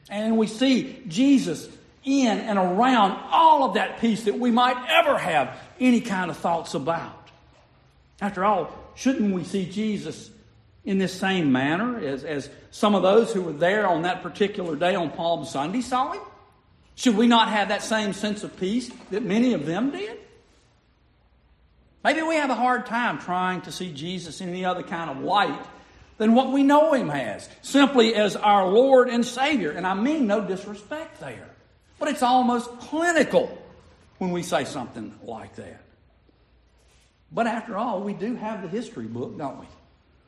And 0.08 0.36
we 0.36 0.46
see 0.46 1.02
Jesus 1.08 1.68
in 2.04 2.38
and 2.38 2.58
around 2.58 3.12
all 3.30 3.64
of 3.64 3.74
that 3.74 4.00
peace 4.00 4.24
that 4.24 4.38
we 4.38 4.50
might 4.50 4.76
ever 4.88 5.16
have 5.18 5.56
any 5.80 6.00
kind 6.00 6.30
of 6.30 6.36
thoughts 6.36 6.74
about. 6.74 7.28
After 8.20 8.44
all, 8.44 8.72
shouldn't 8.94 9.34
we 9.34 9.44
see 9.44 9.66
Jesus 9.66 10.30
in 10.84 10.98
this 10.98 11.12
same 11.12 11.52
manner 11.52 11.98
as, 11.98 12.24
as 12.24 12.50
some 12.70 12.94
of 12.94 13.02
those 13.02 13.32
who 13.32 13.42
were 13.42 13.52
there 13.52 13.86
on 13.86 14.02
that 14.02 14.22
particular 14.22 14.76
day 14.76 14.94
on 14.94 15.10
Palm 15.10 15.44
Sunday 15.44 15.80
saw 15.80 16.12
him? 16.12 16.22
Should 16.94 17.16
we 17.16 17.26
not 17.26 17.48
have 17.48 17.68
that 17.68 17.82
same 17.82 18.12
sense 18.12 18.44
of 18.44 18.56
peace 18.58 18.90
that 19.10 19.22
many 19.22 19.54
of 19.54 19.66
them 19.66 19.90
did? 19.90 20.18
Maybe 22.04 22.22
we 22.22 22.34
have 22.34 22.50
a 22.50 22.54
hard 22.54 22.86
time 22.86 23.18
trying 23.18 23.62
to 23.62 23.72
see 23.72 23.92
Jesus 23.92 24.40
in 24.40 24.48
any 24.48 24.64
other 24.64 24.82
kind 24.82 25.08
of 25.08 25.20
light 25.20 25.64
than 26.18 26.34
what 26.34 26.52
we 26.52 26.62
know 26.62 26.92
him 26.92 27.10
as, 27.10 27.48
simply 27.62 28.14
as 28.14 28.36
our 28.36 28.68
Lord 28.68 29.08
and 29.08 29.24
Savior. 29.24 29.70
And 29.70 29.86
I 29.86 29.94
mean 29.94 30.26
no 30.26 30.40
disrespect 30.40 31.20
there. 31.20 31.48
But 32.02 32.10
it's 32.10 32.22
almost 32.24 32.68
clinical 32.80 33.56
when 34.18 34.32
we 34.32 34.42
say 34.42 34.64
something 34.64 35.14
like 35.22 35.54
that. 35.54 35.82
But 37.30 37.46
after 37.46 37.76
all, 37.78 38.00
we 38.00 38.12
do 38.12 38.34
have 38.34 38.60
the 38.60 38.66
history 38.66 39.06
book, 39.06 39.38
don't 39.38 39.60
we? 39.60 39.66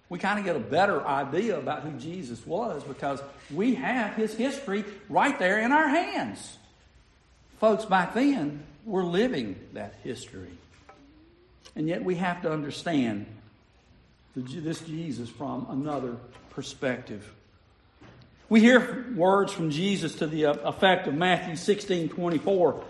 We 0.09 0.21
kind 0.21 0.39
of 0.39 0.45
get 0.45 0.55
a 0.55 0.61
better 0.61 1.05
idea 1.05 1.59
about 1.59 1.83
who 1.83 1.91
Jesus 1.99 2.47
was 2.47 2.85
because 2.85 3.21
we 3.53 3.75
have 3.75 4.15
his 4.15 4.33
history 4.35 4.85
right 5.09 5.37
there 5.41 5.59
in 5.59 5.73
our 5.73 5.89
hands. 5.89 6.59
Folks 7.59 7.85
back 7.85 8.15
then 8.15 8.63
were 8.85 9.05
living 9.05 9.59
that 9.73 9.97
history. 10.05 10.57
And 11.75 11.89
yet 11.89 12.05
we 12.05 12.15
have 12.15 12.41
to 12.43 12.53
understand 12.53 13.27
this 14.37 14.79
Jesus 14.83 15.29
from 15.29 15.67
another 15.69 16.19
perspective. 16.51 17.35
We 18.49 18.61
hear 18.61 19.07
words 19.15 19.53
from 19.53 19.71
Jesus 19.71 20.17
to 20.17 20.27
the 20.27 20.47
uh, 20.47 20.53
effect 20.69 21.07
of 21.07 21.15
Matthew 21.15 21.57
16 21.57 22.11
24. 22.11 22.85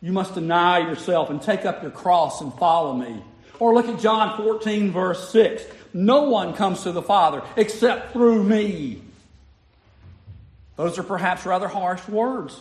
You 0.00 0.12
must 0.12 0.34
deny 0.34 0.78
yourself 0.78 1.30
and 1.30 1.40
take 1.40 1.64
up 1.64 1.82
your 1.82 1.90
cross 1.90 2.40
and 2.40 2.52
follow 2.54 2.94
me. 2.94 3.22
Or 3.58 3.74
look 3.74 3.88
at 3.88 4.00
John 4.00 4.36
14, 4.36 4.90
verse 4.90 5.30
6. 5.30 5.62
No 5.94 6.24
one 6.24 6.54
comes 6.54 6.82
to 6.84 6.92
the 6.92 7.02
Father 7.02 7.42
except 7.56 8.12
through 8.12 8.42
me. 8.42 9.02
Those 10.76 10.98
are 10.98 11.04
perhaps 11.04 11.46
rather 11.46 11.68
harsh 11.68 12.06
words 12.08 12.58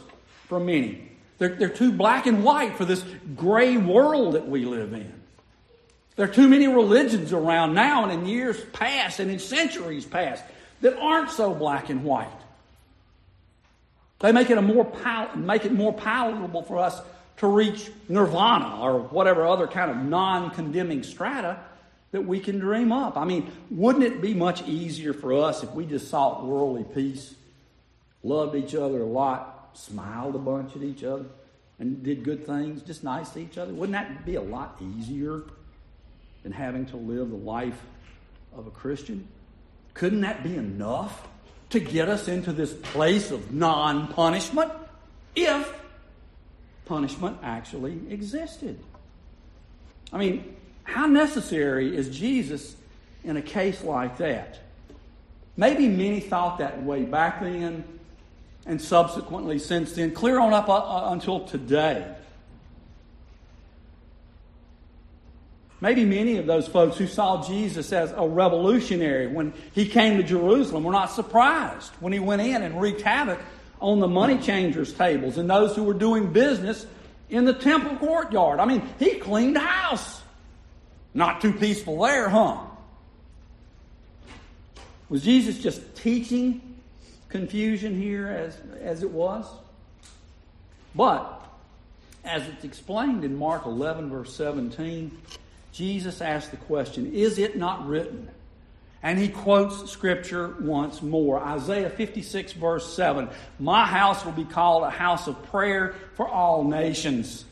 for 0.48 0.60
many. 0.60 1.10
They're, 1.38 1.56
they're 1.56 1.70
too 1.70 1.92
black 1.92 2.28
and 2.28 2.44
white 2.44 2.76
for 2.76 2.86
this 2.86 3.04
gray 3.36 3.78
world 3.78 4.34
that 4.36 4.48
we 4.48 4.66
live 4.66 4.94
in. 4.94 5.12
There 6.16 6.30
are 6.30 6.34
too 6.34 6.48
many 6.48 6.68
religions 6.68 7.34
around 7.34 7.74
now 7.74 8.04
and 8.04 8.12
in 8.12 8.28
years 8.28 8.62
past 8.74 9.20
and 9.20 9.32
in 9.32 9.40
centuries 9.40 10.06
past 10.06 10.44
that 10.82 10.98
aren't 10.98 11.32
so 11.32 11.54
black 11.54 11.90
and 11.90 12.04
white. 12.04 12.28
They 14.20 14.32
make 14.32 14.50
it 14.50 14.58
a 14.58 14.62
more 14.62 14.86
pal- 14.86 15.36
make 15.36 15.66
it 15.66 15.72
more 15.72 15.94
palatable 15.94 16.64
for 16.64 16.78
us 16.78 17.02
to 17.38 17.48
reach 17.48 17.90
nirvana 18.08 18.80
or 18.82 19.00
whatever 19.00 19.48
other 19.48 19.68
kind 19.68 19.90
of 19.90 19.98
non-condemning 19.98 21.02
strata 21.02 21.60
that 22.12 22.22
we 22.22 22.40
can 22.40 22.60
dream 22.60 22.92
up. 22.92 23.18
I 23.18 23.26
mean, 23.26 23.52
wouldn't 23.72 24.04
it 24.04 24.22
be 24.22 24.34
much 24.34 24.62
easier 24.68 25.14
for 25.14 25.34
us 25.34 25.64
if 25.64 25.72
we 25.72 25.86
just 25.86 26.10
sought 26.10 26.46
worldly 26.46 26.84
peace, 26.84 27.34
loved 28.22 28.56
each 28.56 28.76
other 28.76 29.02
a 29.02 29.06
lot, 29.06 29.72
smiled 29.74 30.36
a 30.36 30.40
bunch 30.40 30.76
at 30.76 30.84
each 30.84 31.04
other, 31.04 31.26
and 31.80 32.04
did 32.04 32.24
good 32.24 32.46
things, 32.46 32.84
just 32.84 33.04
nice 33.04 33.30
to 33.32 33.40
each 33.40 33.58
other? 33.58 33.74
Wouldn't 33.74 33.94
that 33.94 34.24
be 34.24 34.36
a 34.36 34.42
lot 34.42 34.78
easier 34.80 35.42
than 36.44 36.52
having 36.52 36.86
to 36.88 36.98
live 36.98 37.32
the 37.32 37.38
life 37.38 37.82
of 38.56 38.68
a 38.68 38.72
Christian? 38.72 39.28
Couldn't 39.94 40.22
that 40.22 40.44
be 40.44 40.56
enough 40.56 41.28
to 41.70 41.80
get 41.80 42.10
us 42.10 42.28
into 42.28 42.52
this 42.52 42.74
place 42.74 43.32
of 43.32 43.52
non 43.52 44.08
punishment 44.08 44.72
if 45.36 45.74
punishment 46.86 47.38
actually 47.44 48.00
existed? 48.10 48.80
I 50.14 50.18
mean, 50.18 50.56
how 50.84 51.08
necessary 51.08 51.96
is 51.96 52.10
Jesus 52.10 52.76
in 53.24 53.38
a 53.38 53.42
case 53.42 53.84
like 53.84 54.18
that? 54.18 54.60
Maybe 55.58 55.88
many 55.88 56.20
thought 56.20 56.58
that 56.60 56.84
way 56.84 57.04
back 57.04 57.42
then, 57.42 57.84
and 58.66 58.82
subsequently 58.82 59.60
since 59.60 59.94
then, 59.94 60.12
clear 60.12 60.40
on 60.40 60.54
up 60.54 60.70
uh, 60.70 61.10
until 61.12 61.42
today. 61.42 62.16
Maybe 65.82 66.06
many 66.06 66.38
of 66.38 66.46
those 66.46 66.68
folks 66.68 66.98
who 66.98 67.08
saw 67.08 67.46
Jesus 67.46 67.92
as 67.92 68.14
a 68.16 68.28
revolutionary 68.28 69.26
when 69.26 69.52
he 69.74 69.88
came 69.88 70.18
to 70.18 70.24
Jerusalem 70.24 70.84
were 70.84 70.92
not 70.92 71.12
surprised 71.12 71.92
when 72.00 72.14
he 72.14 72.20
went 72.20 72.44
in 72.44 72.62
and 72.62 72.80
wreaked 72.80 73.02
havoc 73.02 73.40
on 73.80 74.00
the 74.00 74.08
money 74.08 74.38
changers' 74.38 74.94
tables 74.94 75.40
and 75.40 75.50
those 75.50 75.76
who 75.76 75.84
were 75.84 75.96
doing 75.96 76.32
business 76.32 76.86
in 77.32 77.46
the 77.46 77.54
temple 77.54 77.98
courtyard. 77.98 78.60
I 78.60 78.66
mean, 78.66 78.88
he 79.00 79.16
cleaned 79.16 79.58
house. 79.58 80.22
Not 81.16 81.42
too 81.42 81.52
peaceful 81.52 82.00
there, 82.02 82.30
huh? 82.30 82.60
Was 85.10 85.24
Jesus 85.24 85.58
just 85.58 85.96
teaching 85.96 86.62
confusion 87.28 88.00
here 88.00 88.28
as, 88.28 88.58
as 88.82 89.02
it 89.02 89.10
was? 89.10 89.46
But, 90.94 91.44
as 92.24 92.48
it's 92.48 92.64
explained 92.64 93.24
in 93.24 93.36
Mark 93.36 93.66
11, 93.66 94.10
verse 94.10 94.34
17, 94.36 95.18
Jesus 95.72 96.22
asked 96.22 96.52
the 96.52 96.58
question, 96.58 97.14
Is 97.14 97.38
it 97.38 97.58
not 97.58 97.88
written? 97.88 98.30
And 99.04 99.18
he 99.18 99.30
quotes 99.30 99.90
scripture 99.90 100.56
once 100.60 101.02
more. 101.02 101.40
Isaiah 101.40 101.90
56, 101.90 102.54
verse 102.54 102.94
7 102.94 103.30
My 103.60 103.86
house 103.86 104.24
will 104.24 104.32
be 104.32 104.46
called 104.46 104.84
a 104.84 104.90
house 104.90 105.28
of 105.28 105.42
prayer 105.46 105.96
for 106.16 106.28
all 106.28 106.64
nations. 106.64 107.46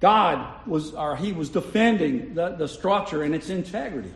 God 0.00 0.66
was, 0.66 0.94
or 0.94 1.14
he 1.14 1.32
was 1.32 1.48
defending 1.48 2.34
the, 2.34 2.50
the 2.50 2.66
structure 2.66 3.22
and 3.22 3.36
its 3.36 3.50
integrity. 3.50 4.12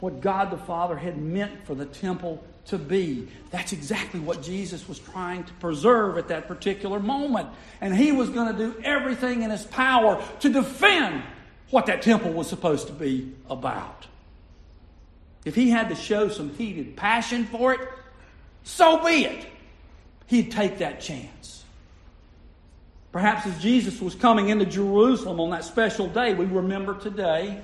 What 0.00 0.20
God 0.20 0.50
the 0.50 0.58
Father 0.58 0.96
had 0.96 1.16
meant 1.16 1.64
for 1.64 1.74
the 1.74 1.86
temple 1.86 2.44
to 2.66 2.78
be. 2.78 3.28
That's 3.50 3.72
exactly 3.72 4.20
what 4.20 4.42
Jesus 4.42 4.88
was 4.88 4.98
trying 4.98 5.44
to 5.44 5.52
preserve 5.54 6.18
at 6.18 6.28
that 6.28 6.48
particular 6.48 7.00
moment. 7.00 7.48
And 7.80 7.94
he 7.94 8.12
was 8.12 8.30
going 8.30 8.56
to 8.56 8.58
do 8.58 8.80
everything 8.82 9.42
in 9.42 9.50
his 9.50 9.64
power 9.64 10.22
to 10.40 10.48
defend 10.48 11.22
what 11.70 11.86
that 11.86 12.02
temple 12.02 12.32
was 12.32 12.48
supposed 12.48 12.86
to 12.86 12.92
be 12.92 13.34
about. 13.50 14.06
If 15.44 15.54
he 15.54 15.70
had 15.70 15.88
to 15.88 15.94
show 15.94 16.28
some 16.28 16.50
heated 16.54 16.96
passion 16.96 17.46
for 17.46 17.72
it, 17.72 17.80
so 18.62 19.04
be 19.04 19.24
it. 19.24 19.46
He'd 20.26 20.52
take 20.52 20.78
that 20.78 21.00
chance. 21.00 21.64
Perhaps 23.10 23.46
as 23.46 23.60
Jesus 23.60 24.00
was 24.00 24.14
coming 24.14 24.48
into 24.48 24.64
Jerusalem 24.64 25.40
on 25.40 25.50
that 25.50 25.64
special 25.64 26.08
day, 26.08 26.32
we 26.32 26.46
remember 26.46 26.98
today, 26.98 27.60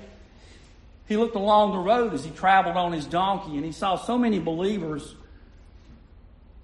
he 1.09 1.17
looked 1.17 1.35
along 1.35 1.71
the 1.71 1.79
road 1.79 2.13
as 2.13 2.23
he 2.23 2.29
traveled 2.29 2.77
on 2.77 2.93
his 2.93 3.05
donkey 3.05 3.57
and 3.57 3.65
he 3.65 3.71
saw 3.71 3.95
so 3.95 4.15
many 4.15 4.37
believers, 4.37 5.15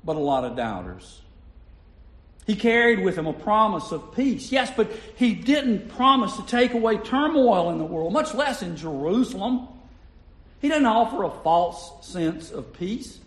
but 0.04 0.16
a 0.16 0.20
lot 0.20 0.44
of 0.44 0.56
doubters. 0.56 1.20
He 2.46 2.56
carried 2.56 3.04
with 3.04 3.18
him 3.18 3.26
a 3.26 3.34
promise 3.34 3.92
of 3.92 4.16
peace. 4.16 4.52
Yes, 4.52 4.72
but 4.78 4.92
he 5.16 5.34
didn't 5.34 5.90
promise 5.90 6.38
to 6.38 6.46
take 6.46 6.76
away 6.76 6.98
turmoil 6.98 7.72
in 7.72 7.80
the 7.80 7.86
world, 7.86 8.14
much 8.14 8.36
less 8.36 8.62
in 8.62 8.78
Jerusalem. 8.78 9.68
He 10.62 10.70
didn't 10.70 10.86
offer 10.86 11.24
a 11.24 11.32
false 11.32 12.08
sense 12.08 12.52
of 12.52 12.72
peace. 12.72 13.18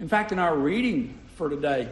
In 0.00 0.08
fact, 0.08 0.32
in 0.32 0.38
our 0.38 0.56
reading 0.56 1.18
for 1.36 1.50
today, 1.50 1.86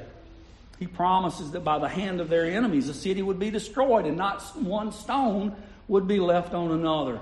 he 0.79 0.87
promises 0.87 1.51
that 1.51 1.65
by 1.65 1.79
the 1.79 1.89
hand 1.89 2.23
of 2.23 2.31
their 2.31 2.47
enemies 2.47 2.87
the 2.87 2.95
city 2.95 3.21
would 3.21 3.39
be 3.39 3.51
destroyed 3.51 4.07
and 4.07 4.17
not 4.17 4.43
one 4.57 4.91
stone 4.91 5.55
would 5.87 6.09
be 6.09 6.19
left 6.19 6.55
on 6.55 6.71
another. 6.71 7.21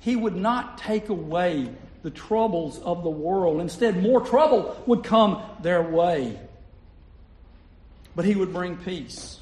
He 0.00 0.16
would 0.16 0.36
not 0.36 0.78
take 0.78 1.08
away 1.08 1.68
the 2.02 2.10
troubles 2.10 2.78
of 2.78 3.02
the 3.02 3.10
world. 3.10 3.60
Instead, 3.60 4.00
more 4.02 4.20
trouble 4.20 4.80
would 4.86 5.02
come 5.02 5.42
their 5.60 5.82
way. 5.82 6.38
But 8.14 8.24
He 8.24 8.34
would 8.34 8.52
bring 8.52 8.76
peace. 8.76 9.40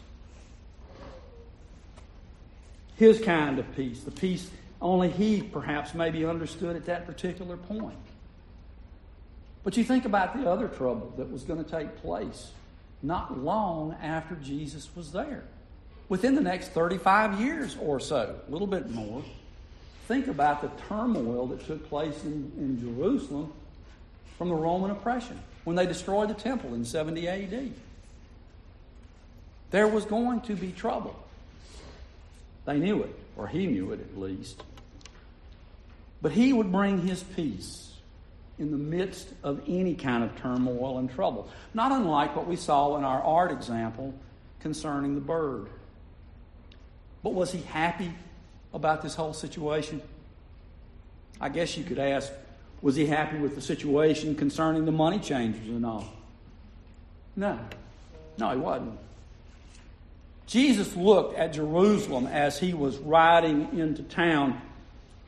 His 2.97 3.21
kind 3.21 3.58
of 3.58 3.75
peace, 3.75 4.00
the 4.00 4.10
peace 4.10 4.49
only 4.80 5.10
He 5.10 5.43
perhaps 5.43 5.95
maybe 5.95 6.25
understood 6.25 6.76
at 6.76 6.86
that 6.86 7.06
particular 7.06 7.56
point. 7.56 7.99
But 9.64 9.76
you 9.76 9.84
think 9.84 10.04
about 10.04 10.36
the 10.36 10.49
other 10.49 10.69
trouble 10.69 11.12
that 11.17 11.30
was 11.30 11.43
going 11.43 11.64
to 11.64 11.71
take 11.71 11.97
place 11.97 12.50
not 13.02 13.38
long 13.38 13.97
after 14.02 14.34
Jesus 14.36 14.88
was 14.95 15.12
there. 15.12 15.45
Within 16.08 16.34
the 16.34 16.40
next 16.40 16.69
35 16.69 17.40
years 17.40 17.76
or 17.80 17.99
so, 17.99 18.36
a 18.47 18.50
little 18.50 18.67
bit 18.67 18.90
more. 18.90 19.23
Think 20.06 20.28
about 20.28 20.60
the 20.60 20.71
turmoil 20.88 21.47
that 21.49 21.67
took 21.67 21.88
place 21.88 22.25
in, 22.25 22.52
in 22.58 22.78
Jerusalem 22.80 23.52
from 24.36 24.49
the 24.49 24.54
Roman 24.54 24.90
oppression 24.90 25.40
when 25.64 25.76
they 25.76 25.86
destroyed 25.86 26.28
the 26.28 26.34
temple 26.34 26.75
in 26.75 26.84
70 26.84 27.26
AD. 27.26 27.73
There 29.71 29.88
was 29.88 30.04
going 30.04 30.43
to 30.43 30.54
be 30.54 30.73
trouble. 30.73 31.19
They 32.67 32.78
knew 32.78 33.02
it, 33.02 33.19
or 33.36 33.49
he 33.49 33.67
knew 33.67 33.93
it 33.93 34.00
at 34.00 34.19
least. 34.19 34.62
But 36.21 36.32
he 36.32 36.52
would 36.52 36.71
bring 36.71 37.00
his 37.00 37.23
peace 37.23 37.93
in 38.58 38.71
the 38.71 38.78
midst 38.78 39.28
of 39.43 39.62
any 39.67 39.95
kind 39.95 40.23
of 40.23 40.36
turmoil 40.36 40.99
and 40.99 41.10
trouble. 41.10 41.49
Not 41.73 41.93
unlike 41.93 42.36
what 42.36 42.47
we 42.47 42.56
saw 42.56 42.97
in 42.97 43.04
our 43.04 43.23
art 43.23 43.50
example 43.50 44.14
concerning 44.60 45.14
the 45.14 45.21
bird. 45.21 45.67
But 47.23 47.34
was 47.34 47.52
he 47.52 47.62
happy 47.62 48.12
about 48.75 49.00
this 49.00 49.15
whole 49.15 49.32
situation? 49.32 50.02
I 51.41 51.49
guess 51.49 51.76
you 51.78 51.84
could 51.84 51.99
ask, 51.99 52.30
was 52.82 52.97
he 52.97 53.06
happy 53.06 53.39
with 53.39 53.54
the 53.54 53.63
situation 53.63 54.34
concerning 54.34 54.84
the 54.84 54.93
money 54.93 55.19
changers 55.19 55.67
and 55.69 55.87
all? 55.87 56.13
No. 57.37 57.58
No, 58.37 58.50
he 58.50 58.56
wasn't. 58.58 58.99
Jesus 60.47 60.95
looked 60.95 61.39
at 61.39 61.54
Jerusalem 61.54 62.26
as 62.26 62.58
he 62.58 62.75
was 62.75 62.99
riding 62.99 63.78
into 63.78 64.02
town, 64.02 64.60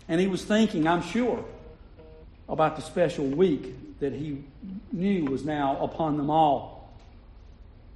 and 0.08 0.20
he 0.20 0.26
was 0.26 0.44
thinking, 0.44 0.86
I'm 0.86 1.02
sure, 1.02 1.42
about 2.48 2.76
the 2.76 2.82
special 2.82 3.24
week 3.24 3.98
that 4.00 4.12
he 4.12 4.44
knew 4.92 5.24
was 5.24 5.44
now 5.44 5.82
upon 5.82 6.16
them 6.16 6.30
all. 6.30 6.92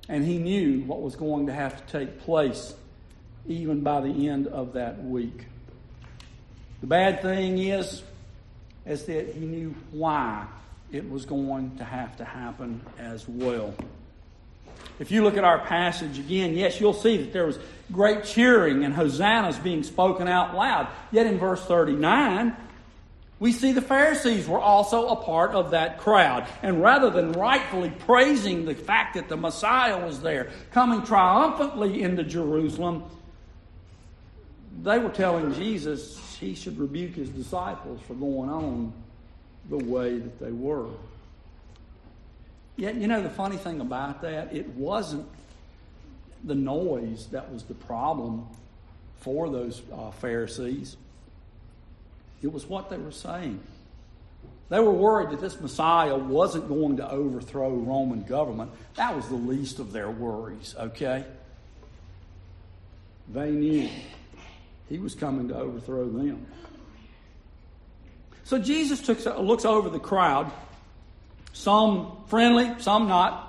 And 0.09 0.25
he 0.25 0.39
knew 0.39 0.81
what 0.85 1.03
was 1.03 1.15
going 1.15 1.47
to 1.47 1.53
have 1.53 1.87
to 1.87 1.93
take 1.93 2.21
place 2.21 2.75
even 3.47 3.81
by 3.81 4.01
the 4.01 4.29
end 4.29 4.47
of 4.47 4.75
that 4.75 5.03
week. 5.03 5.47
The 6.81 6.87
bad 6.87 7.23
thing 7.23 7.59
is, 7.59 8.03
is 8.87 9.05
that 9.05 9.35
he 9.35 9.41
knew 9.41 9.75
why 9.91 10.47
it 10.93 11.09
was 11.09 11.25
going 11.25 11.77
to 11.77 11.85
have 11.85 12.17
to 12.17 12.25
happen 12.25 12.81
as 12.99 13.29
well. 13.29 13.75
If 14.99 15.11
you 15.11 15.23
look 15.23 15.37
at 15.37 15.45
our 15.45 15.59
passage 15.59 16.19
again, 16.19 16.55
yes, 16.55 16.81
you'll 16.81 16.93
see 16.93 17.19
that 17.19 17.33
there 17.33 17.47
was 17.47 17.59
great 17.93 18.25
cheering 18.25 18.85
and 18.85 18.95
hosannas 18.95 19.59
being 19.59 19.83
spoken 19.83 20.29
out 20.29 20.55
loud. 20.55 20.89
Yet 21.11 21.27
in 21.27 21.39
verse 21.39 21.65
39, 21.65 22.57
we 23.39 23.53
see 23.53 23.73
the 23.73 23.81
Pharisees 23.81 24.47
were 24.47 24.61
also 24.61 25.09
a 25.09 25.17
part 25.17 25.53
of 25.53 25.71
that 25.71 25.99
crowd. 25.99 26.47
And 26.63 26.83
rather 26.83 27.09
than 27.09 27.33
rightfully 27.33 27.91
praising 27.91 28.67
the 28.67 28.75
fact 28.75 29.15
that 29.15 29.29
the 29.29 29.37
Messiah 29.37 30.05
was 30.05 30.21
there, 30.21 30.51
coming 30.73 31.03
triumphantly 31.03 32.03
into 32.03 32.23
Jerusalem, 32.23 33.05
they 34.83 34.99
were 34.99 35.11
telling 35.11 35.53
Jesus 35.55 36.19
he 36.39 36.55
should 36.55 36.79
rebuke 36.79 37.15
his 37.15 37.29
disciples 37.29 38.01
for 38.07 38.15
going 38.15 38.49
on 38.49 38.93
the 39.69 39.79
way 39.79 40.19
that 40.19 40.39
they 40.41 40.53
were. 40.53 40.89
Yet, 42.77 42.95
you 42.95 43.09
know, 43.09 43.23
the 43.23 43.31
funny 43.31 43.57
thing 43.57 43.81
about 43.81 44.23
that, 44.23 44.55
it 44.55 44.69
wasn't 44.69 45.27
the 46.45 46.55
noise 46.55 47.27
that 47.27 47.53
was 47.53 47.65
the 47.65 47.75
problem 47.75 48.47
for 49.21 49.51
those 49.51 49.83
uh, 49.93 50.11
Pharisees. 50.13 50.97
It 52.43 52.51
was 52.51 52.67
what 52.67 52.89
they 52.89 52.97
were 52.97 53.13
saying. 53.13 53.61
They 54.71 54.81
were 54.81 54.93
worried 54.93 55.31
that 55.31 55.41
this 55.41 55.61
Messiah 55.61 56.17
wasn't 56.17 56.69
going 56.69 56.97
to 56.99 57.11
overthrow 57.11 57.71
Roman 57.71 58.23
government. 58.23 58.71
That 58.95 59.15
was 59.15 59.29
the 59.29 59.35
least 59.35 59.79
of 59.79 59.93
their 59.93 60.09
worries, 60.11 60.75
okay? 60.79 61.25
They 63.29 63.51
knew 63.51 63.91
he 64.91 64.99
was 64.99 65.15
coming 65.15 65.49
to 65.49 65.57
overthrow 65.57 66.11
them. 66.11 66.47
So 68.45 68.59
Jesus 68.59 69.01
took, 69.01 69.25
looks 69.39 69.65
over 69.65 69.89
the 69.89 70.01
crowd, 70.01 70.51
some 71.53 72.17
friendly, 72.27 72.75
some 72.79 73.07
not. 73.07 73.47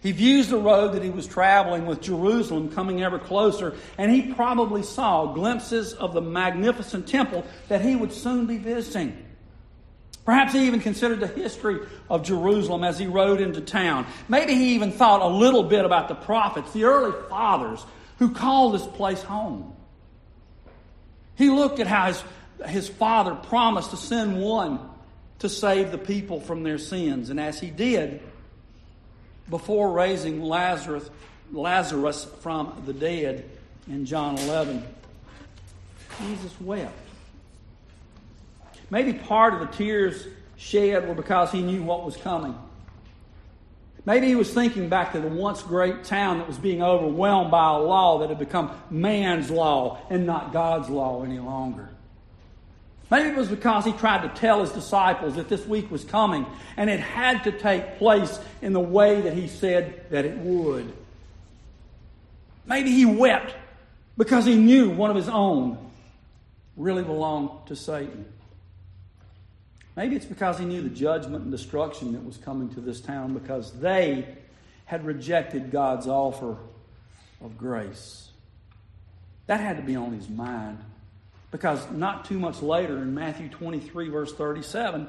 He 0.00 0.12
views 0.12 0.46
the 0.48 0.58
road 0.58 0.92
that 0.92 1.02
he 1.02 1.10
was 1.10 1.26
traveling 1.26 1.86
with 1.86 2.00
Jerusalem 2.00 2.70
coming 2.70 3.02
ever 3.02 3.18
closer, 3.18 3.74
and 3.98 4.12
he 4.12 4.32
probably 4.32 4.84
saw 4.84 5.26
glimpses 5.32 5.92
of 5.92 6.14
the 6.14 6.22
magnificent 6.22 7.08
temple 7.08 7.44
that 7.66 7.80
he 7.80 7.96
would 7.96 8.12
soon 8.12 8.46
be 8.46 8.58
visiting. 8.58 9.24
Perhaps 10.24 10.52
he 10.52 10.66
even 10.66 10.78
considered 10.78 11.18
the 11.18 11.26
history 11.26 11.80
of 12.08 12.22
Jerusalem 12.22 12.84
as 12.84 12.96
he 12.96 13.08
rode 13.08 13.40
into 13.40 13.60
town. 13.60 14.06
Maybe 14.28 14.54
he 14.54 14.74
even 14.74 14.92
thought 14.92 15.20
a 15.20 15.26
little 15.26 15.64
bit 15.64 15.84
about 15.84 16.06
the 16.06 16.14
prophets, 16.14 16.72
the 16.72 16.84
early 16.84 17.12
fathers 17.28 17.84
who 18.20 18.32
called 18.32 18.74
this 18.74 18.86
place 18.86 19.22
home. 19.22 19.74
He 21.38 21.50
looked 21.50 21.78
at 21.78 21.86
how 21.86 22.08
his, 22.08 22.24
his 22.66 22.88
father 22.88 23.34
promised 23.34 23.90
to 23.90 23.96
send 23.96 24.40
one 24.40 24.80
to 25.38 25.48
save 25.48 25.92
the 25.92 25.98
people 25.98 26.40
from 26.40 26.64
their 26.64 26.78
sins. 26.78 27.30
And 27.30 27.38
as 27.38 27.60
he 27.60 27.70
did 27.70 28.20
before 29.48 29.92
raising 29.92 30.42
Lazarus, 30.42 31.08
Lazarus 31.52 32.26
from 32.40 32.82
the 32.84 32.92
dead 32.92 33.48
in 33.86 34.04
John 34.04 34.36
11, 34.36 34.82
Jesus 36.20 36.60
wept. 36.60 36.92
Maybe 38.90 39.12
part 39.12 39.54
of 39.54 39.60
the 39.60 39.76
tears 39.76 40.26
shed 40.56 41.06
were 41.06 41.14
because 41.14 41.52
he 41.52 41.62
knew 41.62 41.84
what 41.84 42.04
was 42.04 42.16
coming. 42.16 42.58
Maybe 44.08 44.26
he 44.26 44.36
was 44.36 44.50
thinking 44.50 44.88
back 44.88 45.12
to 45.12 45.20
the 45.20 45.28
once 45.28 45.60
great 45.60 46.04
town 46.04 46.38
that 46.38 46.48
was 46.48 46.56
being 46.56 46.82
overwhelmed 46.82 47.50
by 47.50 47.74
a 47.74 47.78
law 47.78 48.20
that 48.20 48.30
had 48.30 48.38
become 48.38 48.70
man's 48.88 49.50
law 49.50 49.98
and 50.08 50.24
not 50.24 50.50
God's 50.50 50.88
law 50.88 51.22
any 51.24 51.38
longer. 51.38 51.90
Maybe 53.10 53.28
it 53.28 53.36
was 53.36 53.48
because 53.48 53.84
he 53.84 53.92
tried 53.92 54.22
to 54.22 54.30
tell 54.40 54.62
his 54.62 54.72
disciples 54.72 55.34
that 55.34 55.50
this 55.50 55.66
week 55.66 55.90
was 55.90 56.04
coming 56.04 56.46
and 56.78 56.88
it 56.88 57.00
had 57.00 57.44
to 57.44 57.52
take 57.52 57.98
place 57.98 58.40
in 58.62 58.72
the 58.72 58.80
way 58.80 59.20
that 59.20 59.34
he 59.34 59.46
said 59.46 60.06
that 60.08 60.24
it 60.24 60.38
would. 60.38 60.90
Maybe 62.64 62.90
he 62.90 63.04
wept 63.04 63.54
because 64.16 64.46
he 64.46 64.56
knew 64.56 64.88
one 64.88 65.10
of 65.10 65.16
his 65.16 65.28
own 65.28 65.76
really 66.78 67.02
belonged 67.02 67.50
to 67.66 67.76
Satan. 67.76 68.24
Maybe 69.98 70.14
it's 70.14 70.26
because 70.26 70.60
he 70.60 70.64
knew 70.64 70.80
the 70.80 70.90
judgment 70.90 71.42
and 71.42 71.50
destruction 71.50 72.12
that 72.12 72.24
was 72.24 72.36
coming 72.36 72.68
to 72.74 72.80
this 72.80 73.00
town 73.00 73.34
because 73.34 73.72
they 73.80 74.28
had 74.84 75.04
rejected 75.04 75.72
God's 75.72 76.06
offer 76.06 76.56
of 77.42 77.58
grace. 77.58 78.28
That 79.48 79.58
had 79.58 79.76
to 79.76 79.82
be 79.82 79.96
on 79.96 80.12
his 80.12 80.28
mind 80.28 80.78
because 81.50 81.84
not 81.90 82.26
too 82.26 82.38
much 82.38 82.62
later 82.62 82.98
in 82.98 83.12
Matthew 83.12 83.48
23, 83.48 84.08
verse 84.08 84.32
37, 84.32 85.08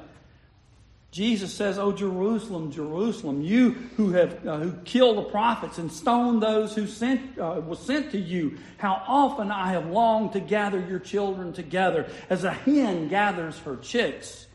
Jesus 1.12 1.54
says, 1.54 1.78
Oh, 1.78 1.92
Jerusalem, 1.92 2.72
Jerusalem, 2.72 3.42
you 3.42 3.70
who 3.96 4.10
have 4.10 4.44
uh, 4.44 4.58
who 4.58 4.72
killed 4.84 5.18
the 5.18 5.30
prophets 5.30 5.78
and 5.78 5.92
stoned 5.92 6.42
those 6.42 6.74
who 6.74 6.88
sent, 6.88 7.38
uh, 7.38 7.60
was 7.64 7.78
sent 7.78 8.10
to 8.10 8.18
you, 8.18 8.58
how 8.78 9.04
often 9.06 9.52
I 9.52 9.70
have 9.70 9.86
longed 9.86 10.32
to 10.32 10.40
gather 10.40 10.80
your 10.80 10.98
children 10.98 11.52
together 11.52 12.08
as 12.28 12.42
a 12.42 12.50
hen 12.52 13.06
gathers 13.06 13.56
her 13.60 13.76
chicks 13.76 14.48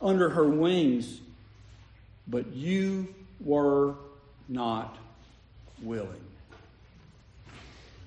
under 0.00 0.28
her 0.30 0.48
wings, 0.48 1.20
but 2.26 2.46
you 2.54 3.14
were 3.40 3.94
not 4.48 4.96
willing. 5.82 6.20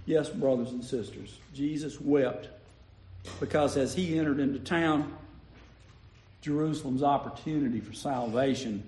Yes, 0.05 0.29
brothers 0.29 0.71
and 0.71 0.83
sisters, 0.83 1.37
Jesus 1.53 1.99
wept 1.99 2.49
because 3.39 3.77
as 3.77 3.93
he 3.93 4.17
entered 4.17 4.39
into 4.39 4.59
town, 4.59 5.13
Jerusalem's 6.41 7.03
opportunity 7.03 7.79
for 7.79 7.93
salvation 7.93 8.83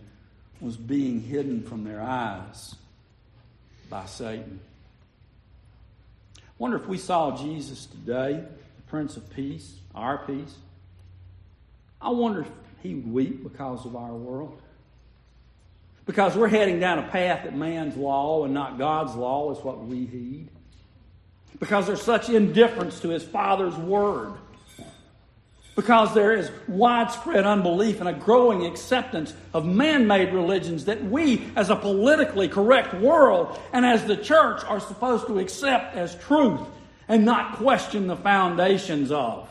was 0.60 0.76
being 0.76 1.22
hidden 1.22 1.62
from 1.62 1.84
their 1.84 2.02
eyes 2.02 2.76
by 3.90 4.06
Satan. 4.06 4.60
I 6.38 6.42
wonder 6.58 6.78
if 6.78 6.88
we 6.88 6.98
saw 6.98 7.38
Jesus 7.38 7.86
today, 7.86 8.44
the 8.76 8.82
Prince 8.88 9.18
of 9.18 9.30
Peace, 9.30 9.76
our 9.94 10.20
peace. 10.26 10.56
I 12.02 12.10
wonder 12.10 12.42
if 12.42 12.50
he 12.84 12.94
would 12.96 13.12
weep 13.12 13.44
because 13.44 13.86
of 13.86 13.96
our 13.96 14.14
world. 14.14 14.62
Because 16.06 16.36
we're 16.36 16.50
heading 16.50 16.82
down 16.82 17.00
a 17.00 17.08
path 17.08 17.46
that 17.46 17.56
man's 17.56 17.96
law 17.96 18.44
and 18.44 18.54
not 18.54 18.78
God's 18.78 19.16
law 19.16 19.52
is 19.52 19.64
what 19.64 19.84
we 19.84 20.06
heed. 20.06 20.50
Because 21.60 21.88
there's 21.88 22.02
such 22.02 22.30
indifference 22.30 23.00
to 23.00 23.10
his 23.10 23.24
Father's 23.24 23.76
word. 23.76 24.34
Because 25.78 26.14
there 26.14 26.36
is 26.36 26.52
widespread 26.68 27.46
unbelief 27.46 28.02
and 28.02 28.10
a 28.10 28.14
growing 28.14 28.66
acceptance 28.66 29.34
of 29.54 29.66
man 29.66 30.06
made 30.06 30.34
religions 30.34 30.86
that 30.86 31.04
we, 31.04 31.50
as 31.56 31.70
a 31.70 31.76
politically 31.76 32.50
correct 32.50 32.94
world 32.96 33.58
and 33.72 33.86
as 33.86 34.04
the 34.04 34.18
church, 34.18 34.64
are 34.66 34.82
supposed 34.82 35.26
to 35.28 35.40
accept 35.40 35.96
as 35.96 36.16
truth 36.16 36.60
and 37.08 37.24
not 37.24 37.56
question 37.56 38.08
the 38.08 38.18
foundations 38.18 39.10
of. 39.12 39.50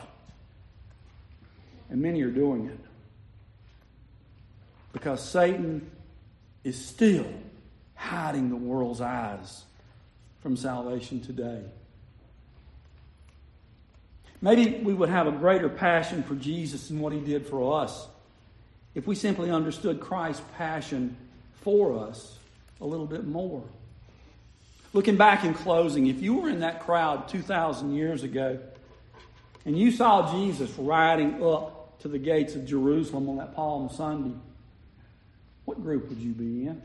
And 1.89 2.01
many 2.03 2.23
are 2.23 2.31
doing 2.31 2.67
it 2.67 2.79
because 4.93 5.27
Satan 5.27 5.91
is 6.65 6.83
still 6.83 7.27
hiding 7.95 8.51
the 8.51 8.57
world's 8.57 9.01
eyes 9.01 9.65
from 10.43 10.57
salvation 10.57 11.21
today. 11.21 11.63
Maybe 14.41 14.83
we 14.83 14.93
would 14.93 15.09
have 15.09 15.29
a 15.29 15.33
greater 15.33 15.69
passion 15.69 16.25
for 16.25 16.35
Jesus 16.35 16.91
and 16.91 17.01
what 17.01 17.13
he 17.13 17.21
did 17.21 17.47
for 17.47 17.81
us 17.81 18.09
if 18.95 19.07
we 19.07 19.15
simply 19.15 19.51
understood 19.51 20.01
Christ's 20.01 20.43
passion 20.57 21.17
for 21.63 21.99
us 21.99 22.39
a 22.81 22.85
little 22.85 23.07
bit 23.07 23.25
more. 23.25 23.63
Looking 24.93 25.17
back 25.17 25.45
in 25.45 25.55
closing, 25.55 26.09
if 26.09 26.21
you 26.21 26.35
were 26.35 26.51
in 26.51 26.61
that 26.61 26.81
crowd 26.81 27.29
2,000 27.29 27.95
years 27.95 28.25
ago 28.25 28.59
and 29.65 29.79
you 29.79 29.93
saw 29.93 30.33
Jesus 30.33 30.71
riding 30.77 31.43
up 31.43 32.01
to 32.01 32.09
the 32.09 32.19
gates 32.19 32.57
of 32.57 32.67
Jerusalem 32.67 33.29
on 33.29 33.37
that 33.37 33.55
Palm 33.55 33.89
Sunday, 33.89 34.37
what 35.65 35.83
group 35.83 36.09
would 36.09 36.19
you 36.19 36.33
be 36.33 36.67
in? 36.67 36.83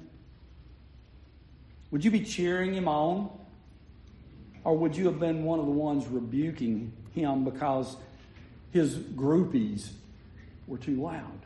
Would 1.92 2.04
you 2.04 2.12
be 2.12 2.22
cheering 2.22 2.74
him 2.74 2.88
on? 2.88 3.30
Or 4.64 4.78
would 4.78 4.96
you 4.96 5.06
have 5.06 5.20
been 5.20 5.44
one 5.44 5.60
of 5.60 5.66
the 5.66 5.72
ones 5.72 6.06
rebuking 6.08 6.92
him 7.14 7.46
because 7.46 7.96
his 8.72 8.96
groupies 8.96 9.90
were 10.68 10.78
too 10.78 11.02
loud? 11.02 11.40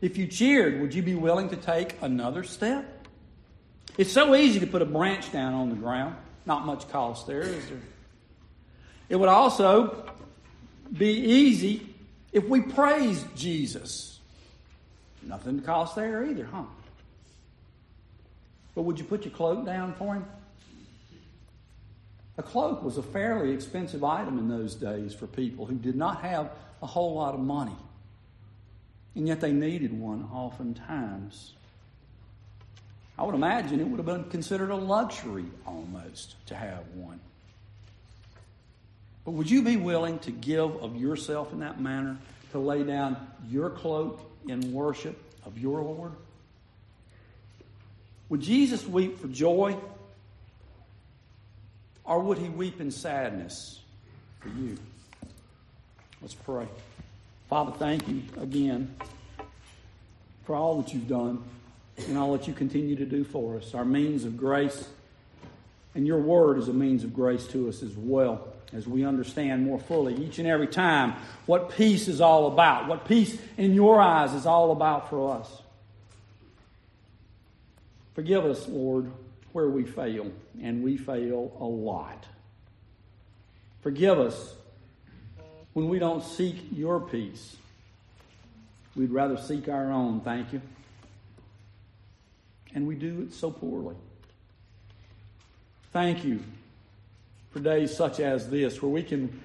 If 0.00 0.16
you 0.16 0.26
cheered, 0.26 0.80
would 0.80 0.94
you 0.94 1.02
be 1.02 1.14
willing 1.14 1.50
to 1.50 1.56
take 1.56 1.96
another 2.00 2.44
step? 2.44 3.08
It's 3.98 4.12
so 4.12 4.34
easy 4.34 4.60
to 4.60 4.66
put 4.66 4.82
a 4.82 4.86
branch 4.86 5.30
down 5.32 5.52
on 5.52 5.68
the 5.68 5.74
ground. 5.74 6.16
Not 6.46 6.64
much 6.64 6.88
cost 6.88 7.26
there, 7.26 7.42
is 7.42 7.66
there? 7.68 7.78
It 9.10 9.16
would 9.16 9.28
also 9.28 10.10
be 10.90 11.12
easy 11.12 11.94
if 12.32 12.44
we 12.44 12.60
praised 12.60 13.26
Jesus. 13.36 14.09
Nothing 15.22 15.60
to 15.60 15.66
cost 15.66 15.96
there 15.96 16.24
either, 16.24 16.46
huh? 16.46 16.64
But 18.74 18.82
would 18.82 18.98
you 18.98 19.04
put 19.04 19.24
your 19.24 19.34
cloak 19.34 19.66
down 19.66 19.94
for 19.94 20.14
him? 20.14 20.24
A 22.38 22.42
cloak 22.42 22.82
was 22.82 22.96
a 22.96 23.02
fairly 23.02 23.52
expensive 23.52 24.02
item 24.02 24.38
in 24.38 24.48
those 24.48 24.74
days 24.74 25.12
for 25.12 25.26
people 25.26 25.66
who 25.66 25.74
did 25.74 25.96
not 25.96 26.22
have 26.22 26.50
a 26.82 26.86
whole 26.86 27.14
lot 27.14 27.34
of 27.34 27.40
money. 27.40 27.76
And 29.14 29.28
yet 29.28 29.40
they 29.40 29.52
needed 29.52 29.92
one 29.92 30.28
oftentimes. 30.32 31.52
I 33.18 33.24
would 33.24 33.34
imagine 33.34 33.80
it 33.80 33.86
would 33.86 33.98
have 33.98 34.06
been 34.06 34.24
considered 34.30 34.70
a 34.70 34.76
luxury 34.76 35.44
almost 35.66 36.34
to 36.46 36.54
have 36.54 36.86
one. 36.94 37.20
But 39.26 39.32
would 39.32 39.50
you 39.50 39.62
be 39.62 39.76
willing 39.76 40.18
to 40.20 40.30
give 40.30 40.76
of 40.76 40.96
yourself 40.96 41.52
in 41.52 41.60
that 41.60 41.80
manner, 41.80 42.16
to 42.52 42.58
lay 42.58 42.82
down 42.82 43.16
your 43.50 43.68
cloak 43.68 44.29
in 44.48 44.72
worship 44.72 45.18
of 45.44 45.58
your 45.58 45.82
Lord? 45.82 46.12
Would 48.28 48.40
Jesus 48.40 48.86
weep 48.86 49.20
for 49.20 49.28
joy? 49.28 49.76
Or 52.04 52.20
would 52.20 52.38
he 52.38 52.48
weep 52.48 52.80
in 52.80 52.90
sadness 52.90 53.80
for 54.40 54.48
you? 54.48 54.76
Let's 56.22 56.34
pray. 56.34 56.66
Father, 57.48 57.72
thank 57.72 58.06
you 58.08 58.22
again 58.40 58.94
for 60.44 60.54
all 60.54 60.82
that 60.82 60.92
you've 60.92 61.08
done 61.08 61.42
and 62.08 62.18
all 62.18 62.32
that 62.32 62.46
you 62.46 62.52
continue 62.52 62.96
to 62.96 63.06
do 63.06 63.24
for 63.24 63.56
us. 63.56 63.74
Our 63.74 63.84
means 63.84 64.24
of 64.24 64.36
grace, 64.36 64.88
and 65.94 66.06
your 66.06 66.18
word 66.18 66.58
is 66.58 66.68
a 66.68 66.72
means 66.72 67.04
of 67.04 67.14
grace 67.14 67.46
to 67.48 67.68
us 67.68 67.82
as 67.82 67.96
well 67.96 68.49
as 68.72 68.86
we 68.86 69.04
understand 69.04 69.64
more 69.64 69.78
fully 69.78 70.14
each 70.14 70.38
and 70.38 70.46
every 70.46 70.66
time 70.66 71.14
what 71.46 71.70
peace 71.70 72.08
is 72.08 72.20
all 72.20 72.46
about, 72.46 72.86
what 72.86 73.04
peace 73.04 73.36
in 73.56 73.74
your 73.74 74.00
eyes 74.00 74.32
is 74.32 74.46
all 74.46 74.72
about 74.72 75.10
for 75.10 75.36
us. 75.36 75.62
Forgive 78.14 78.44
us, 78.44 78.68
Lord, 78.68 79.10
where 79.52 79.68
we 79.68 79.84
fail, 79.84 80.30
and 80.62 80.82
we 80.82 80.96
fail 80.96 81.56
a 81.58 81.64
lot. 81.64 82.26
Forgive 83.82 84.18
us 84.18 84.54
when 85.72 85.88
we 85.88 85.98
don't 85.98 86.22
seek 86.22 86.56
your 86.72 87.00
peace. 87.00 87.56
We'd 88.94 89.10
rather 89.10 89.36
seek 89.36 89.68
our 89.68 89.90
own, 89.90 90.20
thank 90.20 90.52
you. 90.52 90.60
And 92.74 92.86
we 92.86 92.94
do 92.94 93.22
it 93.22 93.34
so 93.34 93.50
poorly. 93.50 93.96
Thank 95.92 96.24
you 96.24 96.40
for 97.50 97.60
days 97.60 97.94
such 97.96 98.20
as 98.20 98.48
this 98.48 98.80
where 98.80 98.90
we 98.90 99.02
can 99.02 99.40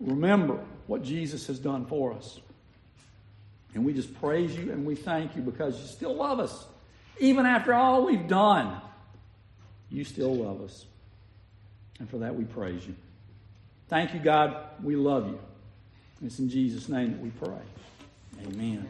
remember 0.00 0.58
what 0.86 1.02
Jesus 1.02 1.46
has 1.46 1.58
done 1.58 1.86
for 1.86 2.12
us. 2.12 2.40
And 3.74 3.84
we 3.84 3.92
just 3.92 4.18
praise 4.20 4.56
you 4.56 4.72
and 4.72 4.84
we 4.84 4.94
thank 4.94 5.36
you 5.36 5.42
because 5.42 5.80
you 5.80 5.86
still 5.86 6.14
love 6.14 6.40
us. 6.40 6.66
Even 7.18 7.46
after 7.46 7.74
all 7.74 8.06
we've 8.06 8.26
done, 8.26 8.80
you 9.90 10.04
still 10.04 10.34
love 10.34 10.62
us. 10.62 10.86
And 11.98 12.08
for 12.08 12.18
that 12.18 12.34
we 12.34 12.44
praise 12.44 12.86
you. 12.86 12.94
Thank 13.88 14.14
you, 14.14 14.20
God. 14.20 14.56
We 14.82 14.96
love 14.96 15.28
you. 15.28 15.38
It's 16.24 16.38
in 16.38 16.48
Jesus' 16.48 16.88
name 16.88 17.12
that 17.12 17.20
we 17.20 17.30
pray. 17.30 17.60
Amen. 18.46 18.88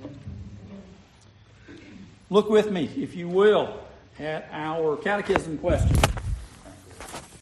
Look 2.29 2.49
with 2.49 2.71
me, 2.71 2.89
if 2.97 3.17
you 3.17 3.29
will, 3.29 3.81
at 4.19 4.49
our 4.53 4.97
catechism 4.97 5.59
question. 5.59 5.97